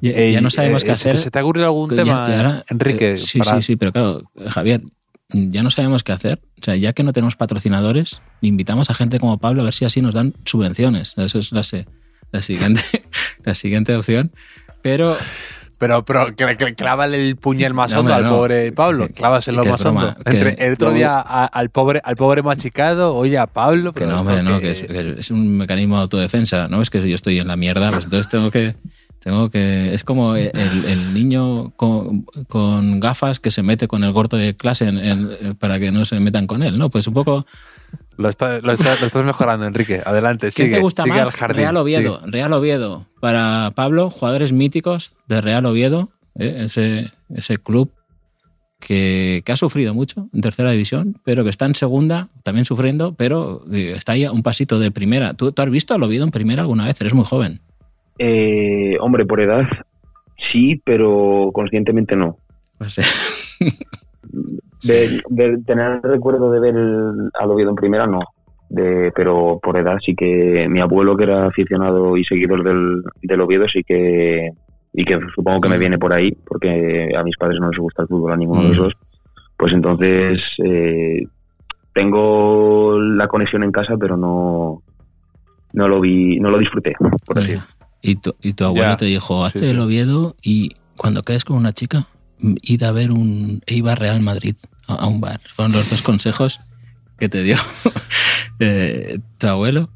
[0.01, 1.23] Ya, eh, ya no sabemos eh, qué ¿se te- hacer.
[1.23, 3.13] ¿Se te ha ocurrido algún Ya- tema, ya Enrique?
[3.13, 4.83] eh, sí, para- sí, sí, pero claro, Javier,
[5.29, 6.41] ya no sabemos qué hacer.
[6.61, 9.85] O sea, ya que no tenemos patrocinadores, invitamos a gente como Pablo a ver si
[9.85, 11.15] así nos dan subvenciones.
[11.17, 11.63] Eso es la,
[12.33, 12.83] la siguiente,
[13.45, 14.31] la siguiente opción.
[14.83, 15.17] Pero
[15.79, 18.31] Pero, pero que, que- clávale el puñal más No, hondo al no.
[18.31, 19.09] pobre Pablo.
[19.09, 20.15] Que- Clávaselo que más hondo.
[20.25, 20.95] que- Entre el otro no.
[20.97, 23.93] día a- al pobre al pobre machicado, oye a Pablo.
[23.93, 24.83] que pero no, esto hombre, no, que- que es,
[25.15, 26.69] que es un mecanismo de autodefensa.
[26.69, 28.75] No es que yo estoy en la mierda, pues entonces tengo que.
[29.27, 29.93] Tengo que.
[29.93, 34.55] Es como el, el niño con, con gafas que se mete con el gordo de
[34.55, 36.91] clase en- en- para que no se metan con él, ¿no?
[36.91, 37.45] Pues un poco.
[38.19, 40.01] Lo, está- lo está- lo estás mejorando, Enrique.
[40.07, 40.77] Adelante, ¿Quién sigue.
[40.77, 41.35] te gusta sigue más?
[41.35, 42.21] jardín, Real Oviedo.
[42.21, 42.31] sigue.
[42.31, 43.07] Real Oviedo.
[43.21, 46.59] Para Pablo, jugadores míticos de Real Oviedo, ¿eh?
[46.67, 47.91] ese, ese club
[48.79, 53.15] que, que ha sufrido mucho en tercera división, pero que está en segunda, también sufriendo,
[53.15, 55.35] pero eh, está ahí a un pasito de primera.
[55.35, 57.01] ¿Tú, tú has visto al Oviedo en primera alguna vez?
[57.01, 57.61] Eres muy joven.
[58.19, 59.65] Eh, hombre, por edad
[60.53, 62.37] sí, pero conscientemente no.
[64.85, 68.21] De, de tener el recuerdo de ver al Oviedo en primera, no.
[68.69, 73.41] De, pero por edad sí que mi abuelo, que era aficionado y seguidor del, del
[73.41, 74.51] Oviedo, sí que.
[74.93, 75.81] Y que supongo que me Mm.
[75.81, 78.71] viene por ahí, porque a mis padres no les gusta el fútbol a ninguno de
[78.75, 78.77] Mm.
[78.77, 78.93] dos.
[79.57, 80.41] Pues entonces.
[80.65, 81.23] eh,
[81.95, 84.83] tengo la conexión en casa, pero no.
[85.73, 86.95] No lo vi, no lo disfruté,
[87.27, 87.67] por así decirlo.
[88.11, 88.97] Y, tu, y tu abuelo Ya.
[88.97, 89.71] te dijo, hazte Sí, sí.
[89.71, 92.07] el Oviedo y cuando quedes con una chica,
[92.41, 94.57] id a ver un Eibar Real Madrid
[94.89, 95.41] a, a un bar.
[95.55, 96.61] Fueron los dos consejos
[97.19, 97.57] que te dio
[98.61, 99.89] eh, tu abuelo.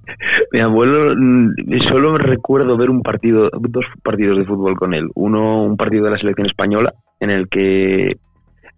[0.52, 1.52] Mi abuelo, mm,
[1.88, 5.08] solo recuerdo ver un partido, dos partidos de fútbol con él.
[5.14, 8.16] Uno, un partido de la selección española, en el que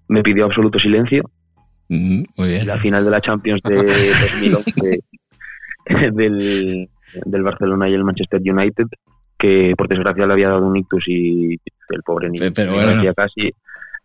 [0.08, 1.30] me pidió absoluto silencio.
[1.88, 2.66] Mm, Muy bien.
[2.66, 3.74] La final de la Champions de
[4.32, 5.00] 2011
[6.12, 6.88] del,
[7.24, 8.86] del Barcelona y el Manchester United,
[9.42, 11.58] que por desgracia le había dado un ictus y
[11.90, 12.98] el pobre niño Pe- pero bueno.
[12.98, 13.52] hacía casi.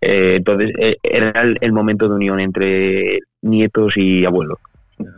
[0.01, 4.59] Eh, entonces, eh, era el, el momento de unión entre nietos y abuelo,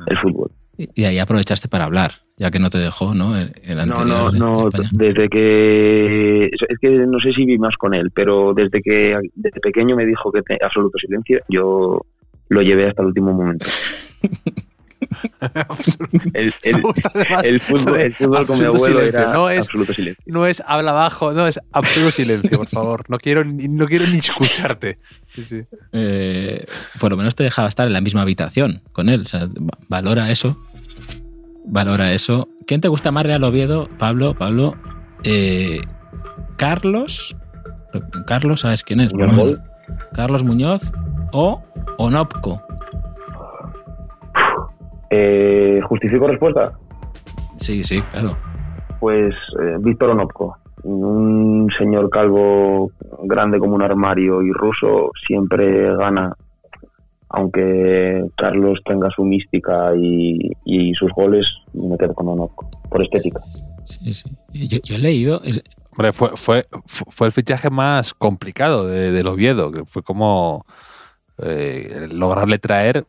[0.08, 0.52] el fútbol.
[0.78, 3.36] Y y ahí aprovechaste para hablar, ya que no te dejó, ¿no?
[3.38, 6.46] El, el No, anterior no, de no, desde que...
[6.46, 10.06] Es que no sé si vi más con él, pero desde que desde pequeño me
[10.06, 12.02] dijo que te- absoluto silencio, yo
[12.48, 13.66] lo llevé hasta el último momento.
[16.34, 19.20] El, el- Me gusta además el fútbol, el fútbol con mi abuelo silencio.
[19.20, 20.24] era No es, absoluto silencio.
[20.28, 23.04] no es habla bajo, no es absoluto silencio, por favor.
[23.10, 25.00] No quiero, ni- no quiero ni escucharte.
[25.34, 25.62] Sí, sí.
[25.94, 26.66] Eh,
[27.00, 29.22] por lo menos te dejaba estar en la misma habitación con él.
[29.22, 30.58] O sea, va- valora eso.
[31.66, 32.48] Valora eso.
[32.66, 33.90] ¿Quién te gusta más Real Oviedo?
[33.98, 34.76] Pablo, Pablo.
[35.24, 35.82] eh,
[36.58, 37.36] Carlos.
[38.28, 39.12] Carlos, ¿sabes quién es?
[40.14, 40.92] Carlos Muñoz
[41.32, 41.64] o
[41.98, 42.62] Onopco.
[45.10, 46.74] Eh, ¿Justifico respuesta?
[47.58, 48.38] Sí, sí, claro.
[49.00, 52.92] Pues eh, Víctor Onopko, un señor calvo
[53.24, 56.36] grande como un armario y ruso, siempre gana,
[57.30, 63.40] aunque Carlos tenga su mística y, y sus goles, me quedo con Onopko, por estética.
[63.86, 64.30] Sí, sí.
[64.68, 65.42] Yo, yo he leído.
[65.44, 70.66] el- Hombre, fue, fue, fue el fichaje más complicado de, del Oviedo, que fue como
[71.40, 73.06] eh, lograrle traer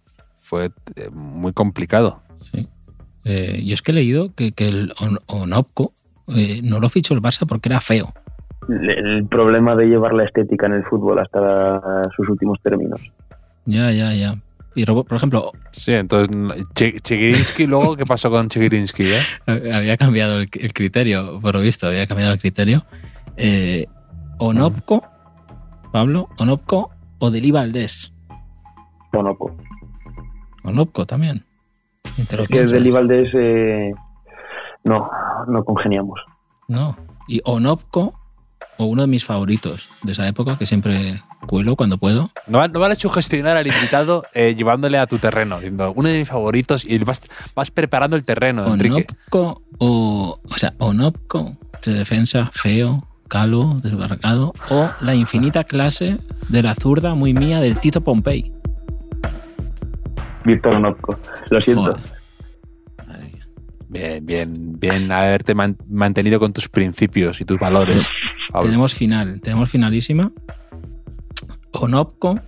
[0.51, 2.21] fue eh, muy complicado.
[2.53, 2.69] sí.
[3.25, 5.93] Eh, yo es que he leído que, que el On- Onopco
[6.29, 8.13] eh, no lo fichó el Barça porque era feo.
[8.69, 13.01] El, problema de llevar la estética en el fútbol hasta sus últimos términos.
[13.67, 14.37] Ya, ya, ya.
[14.75, 16.35] Y Robo- por ejemplo, Sí, entonces
[17.03, 19.05] Chigirinsky, luego, ¿qué pasó con Chigirinsky?
[19.13, 19.21] Eh?
[19.75, 22.85] había cambiado el, el criterio, por lo visto, había cambiado el criterio.
[23.37, 23.87] Eh,
[24.39, 25.05] Onopco,
[25.93, 28.13] Pablo, Onopco o Deli Valdés.
[29.13, 29.47] Onopko.
[29.47, 29.70] Onopco
[31.07, 31.45] también.
[32.29, 32.65] Te lo Es que.
[32.67, 33.93] Deli Valdés, eh,
[34.85, 35.09] no,
[35.49, 36.21] no congeniamos.
[36.69, 36.97] No.
[37.29, 38.15] Y Onopco,
[38.79, 42.31] o uno de mis favoritos de esa época, que siempre cuelo cuando puedo.
[42.47, 46.19] No, va- no vale sugestionar al invitado eh, llevándole a tu terreno, diciendo uno de
[46.19, 47.21] mis favoritos y vas,
[47.55, 48.65] vas preparando el terreno.
[48.65, 50.39] Onopco o.
[50.51, 54.53] O sea, Onopco, de defensa, feo, calvo, desbarracado.
[54.71, 58.53] O la infinita clase de la zurda muy mía del Tito Pompey.
[60.45, 61.19] Víctor Onopko.
[61.51, 61.83] Lo siento.
[61.83, 61.97] Joder.
[63.07, 63.47] Madre mía.
[63.89, 68.07] Bien, bien, bien haberte man- mantenido con tus principios y tus valores.
[68.53, 68.67] Pablo.
[68.69, 70.33] Tenemos final, tenemos finalísima.
[71.73, 72.39] Onopco.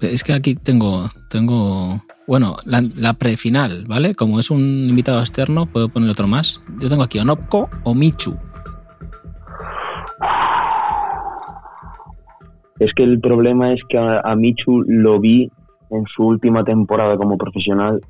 [0.00, 4.14] Es que aquí tengo, tengo, bueno, la, la prefinal, ¿vale?
[4.14, 6.60] Como es un invitado externo, puedo poner otro más.
[6.78, 8.36] Yo tengo aquí Onopco o Michu.
[12.78, 15.50] Es que el problema es que a, a Michu lo vi
[15.90, 18.00] en su última temporada como profesional,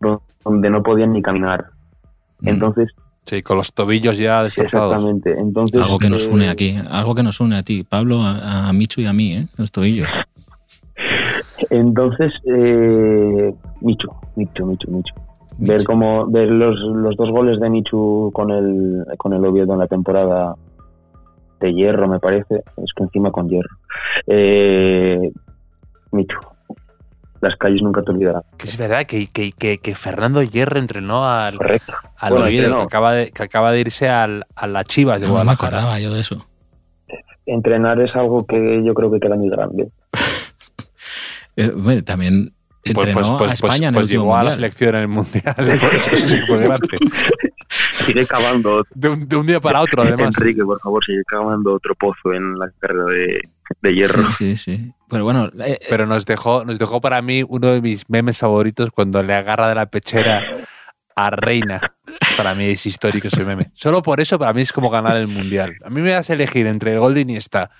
[0.00, 1.66] do- donde no podían ni caminar.
[2.40, 2.48] Mm.
[2.48, 2.90] Entonces,
[3.26, 4.94] Sí, con los tobillos ya destrozados.
[4.94, 5.38] exactamente.
[5.38, 8.68] Entonces, Algo que nos eh, une aquí, algo que nos une a ti, Pablo, a,
[8.68, 9.46] a Michu y a mí, ¿eh?
[9.58, 10.08] Los tobillos.
[11.70, 15.14] Entonces, eh, Michu, Michu, Michu, Michu.
[15.58, 19.80] Ver cómo ver los, los dos goles de Michu con el con el Oviedo en
[19.80, 20.54] la temporada
[21.60, 22.62] de hierro, me parece.
[22.76, 23.76] Es que encima con hierro.
[24.26, 25.32] Eh,
[26.12, 26.38] Michu.
[27.40, 28.42] Las calles nunca te olvidarán.
[28.56, 31.92] Que es verdad que, que, que, que Fernando Hierro entrenó al, Correcto.
[32.16, 32.80] al Bueno, Oviedo, entrenó.
[32.88, 35.78] que acaba, de, que acaba de irse al, a las Chivas de No me Guadalajara.
[35.78, 36.46] acordaba yo de eso.
[37.46, 39.88] Entrenar es algo que yo creo que muy grande.
[41.60, 42.52] Eh, bueno, también
[42.84, 45.00] Pues, entrenó pues, pues, a España pues, en el pues llegó a la selección en
[45.00, 45.54] el Mundial.
[45.56, 46.98] Por eso sí fue grande.
[48.06, 50.36] Sigue cavando, De un, de un día para otro, además.
[50.38, 53.40] Enrique, por favor, sigue cavando otro pozo en la carrera de,
[53.82, 54.30] de hierro.
[54.38, 54.92] Sí, sí, sí.
[55.08, 58.90] Pero bueno, eh, Pero nos dejó, nos dejó para mí uno de mis memes favoritos
[58.90, 60.42] cuando le agarra de la pechera
[61.14, 61.80] a Reina.
[62.36, 63.70] Para mí es histórico ese meme.
[63.74, 65.76] Solo por eso para mí es como ganar el mundial.
[65.84, 67.70] A mí me das a elegir entre el gol de Iniesta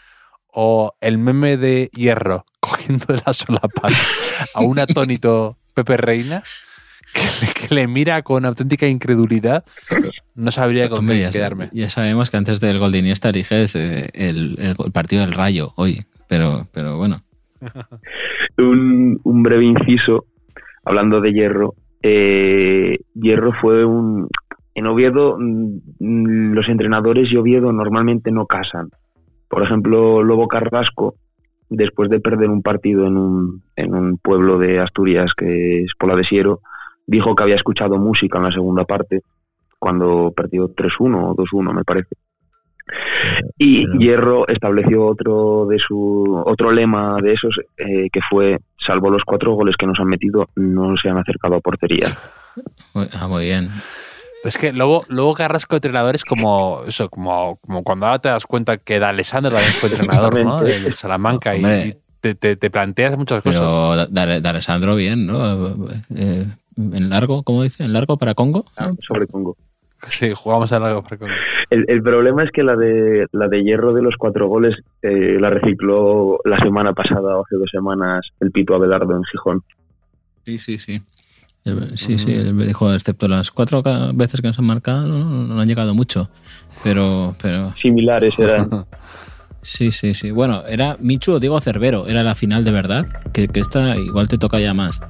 [0.48, 3.94] o el meme de Hierro cogiendo de las solapas
[4.54, 6.42] a un atónito Pepe Reina
[7.12, 9.64] que le, que le mira con auténtica incredulidad.
[10.34, 11.68] No sabría con qué quedarme.
[11.72, 16.04] ya sabemos que antes del gol de Iniesta eliges eh, el partido del Rayo hoy.
[16.28, 17.22] Pero, pero bueno.
[18.58, 20.26] un, un breve inciso,
[20.84, 21.74] hablando de Hierro.
[22.02, 24.28] eh, Hierro fue un...
[24.74, 28.90] En Oviedo, mm, los entrenadores y Oviedo normalmente no casan.
[29.48, 31.16] Por ejemplo, Lobo Carrasco,
[31.68, 36.14] después de perder un partido en un, en un pueblo de Asturias que es Pola
[36.14, 36.60] de Siero,
[37.06, 39.22] dijo que había escuchado música en la segunda parte,
[39.78, 42.14] cuando perdió 3-1 o 2-1, me parece.
[43.58, 49.22] Y Hierro estableció otro de su otro lema de esos eh, que fue salvo los
[49.24, 52.06] cuatro goles que nos han metido no se han acercado a portería.
[52.94, 53.70] Muy- Ah, muy bien.
[54.44, 58.46] Es que luego, luego Carrasco entrenador es como eso, como, como cuando ahora te das
[58.46, 60.64] cuenta que da Alessandro también fue entrenador.
[60.64, 61.86] Del Salamanca y, Hombre.
[61.88, 63.60] y te, te- te planteas muchas cosas.
[63.62, 65.76] Pero Da- Da- de Alessandro bien, ¿no?
[66.14, 67.82] Eh, en largo, ¿cómo dice?
[67.84, 68.64] ¿En largo para Congo?
[69.06, 69.56] Sobre Congo.
[70.06, 71.18] Sí, jugamos a largo para
[71.70, 75.38] El, el problema es que la de la de Hierro de los cuatro goles eh,
[75.40, 79.62] la recicló la semana pasada o hace dos semanas el Pito Abelardo en Gijón.
[80.44, 81.02] Sí, sí, sí.
[81.64, 83.82] El- Sí, sí, él me dijo, excepto las cuatro
[84.14, 86.30] veces que nos han marcado, no, no han llegado mucho.
[86.84, 88.70] Pero, pero, Similares eran.
[89.62, 90.30] sí, sí, sí.
[90.30, 94.28] Bueno, era Michu o Diego Cervero, era la final de verdad, que, que esta igual
[94.28, 95.00] te toca ya más.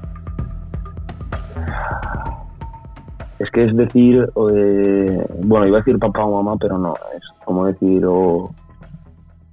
[3.39, 7.23] Es que es decir, eh, bueno, iba a decir papá o mamá, pero no, es
[7.45, 8.51] como decir o,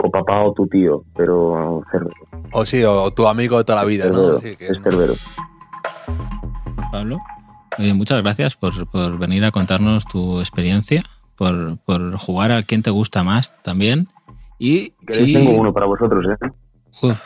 [0.03, 2.15] o papá o tu tío, pero Cervero.
[2.51, 4.13] O sí, o tu amigo de toda la vida, ¿no?
[4.17, 5.13] Cervero, Sí, que- es Cervero.
[6.91, 7.19] Pablo,
[7.77, 11.03] oye, muchas gracias por, por venir a contarnos tu experiencia,
[11.37, 14.07] por, por jugar a quien te gusta más también.
[14.57, 16.47] Y, y- Tengo uno para vosotros, ¿eh?
[17.01, 17.19] Uf,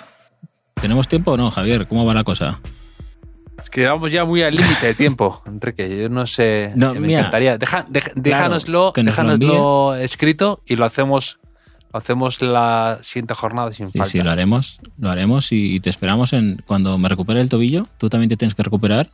[0.81, 1.87] ¿tenemos tiempo o no, Javier?
[1.87, 2.59] ¿Cómo va la cosa?
[3.63, 6.01] Es que vamos ya muy al límite de tiempo, Enrique.
[6.01, 6.71] Yo no sé.
[6.75, 7.19] No, me mira.
[7.19, 7.57] encantaría.
[7.57, 7.85] Deja-
[8.15, 11.39] déjanoslo, déjanoslo escrito y lo hacemos,
[11.93, 14.11] lo hacemos la siguiente jornada sin Sí, falta.
[14.11, 17.87] sí, lo haremos, lo haremos y, y te esperamos en cuando me recupere el tobillo.
[17.97, 19.09] Tú también te tienes que recuperar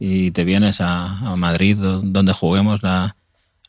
[0.00, 3.16] y te vienes a, a Madrid do- donde juguemos la,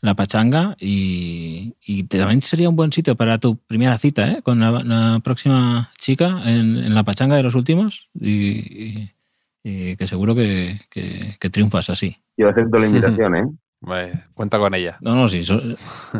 [0.01, 4.41] la pachanga y, y te- también sería un buen sitio para tu primera cita ¿eh?
[4.41, 9.11] con la, la próxima chica en, en la pachanga de los últimos y, y-
[9.67, 12.17] y que seguro que, que- que triunfas así.
[12.37, 13.43] Yo acepto la invitación, ¿eh?
[13.81, 14.97] Vale, cuenta con ella.
[15.01, 15.61] No, no, sí, so-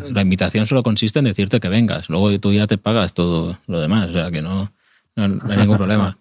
[0.10, 2.10] la invitación solo consiste en decirte que vengas.
[2.10, 4.72] Luego tú ya te pagas todo lo demás, o sea que no,
[5.16, 6.18] no, no hay ningún problema.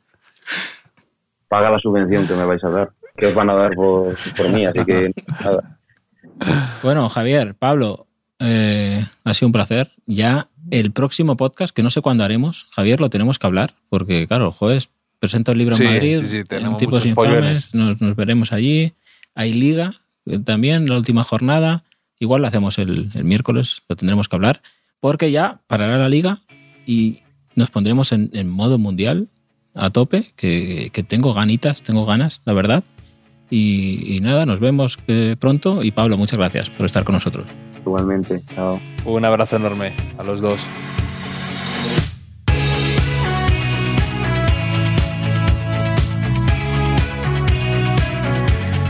[1.49, 4.49] Paga la subvención que me vais a dar, que os van a dar por, por
[4.51, 5.12] mí, así que
[5.43, 5.79] nada.
[6.83, 8.07] Bueno, Javier, Pablo,
[8.41, 9.93] eh, ha sido un placer.
[10.07, 14.27] Ya el próximo podcast, que no sé cuándo haremos, Javier, lo tenemos que hablar, porque
[14.27, 14.91] claro, el jueves
[15.25, 17.31] presento el libro Sí, en Madrid, sí, sí, en tenemos tipos muchos infames,
[17.70, 17.75] follones.
[17.75, 18.93] nos, nos veremos allí.
[19.35, 21.85] Hay liga eh, también, la última jornada.
[22.20, 24.62] Igual lo hacemos el, el miércoles, lo tendremos que hablar,
[25.01, 26.43] porque ya parará la liga
[26.87, 27.22] y
[27.57, 29.29] nos pondremos en, en modo mundial
[29.75, 32.85] a tope, que, que tengo ganitas, tengo ganas, la verdad.
[33.51, 35.83] Y, y nada, nos vemos eh, pronto.
[35.83, 37.51] Y Pablo, muchas gracias por estar con nosotros.
[37.85, 38.81] Igualmente, chao.
[39.05, 40.61] Un abrazo enorme a los dos.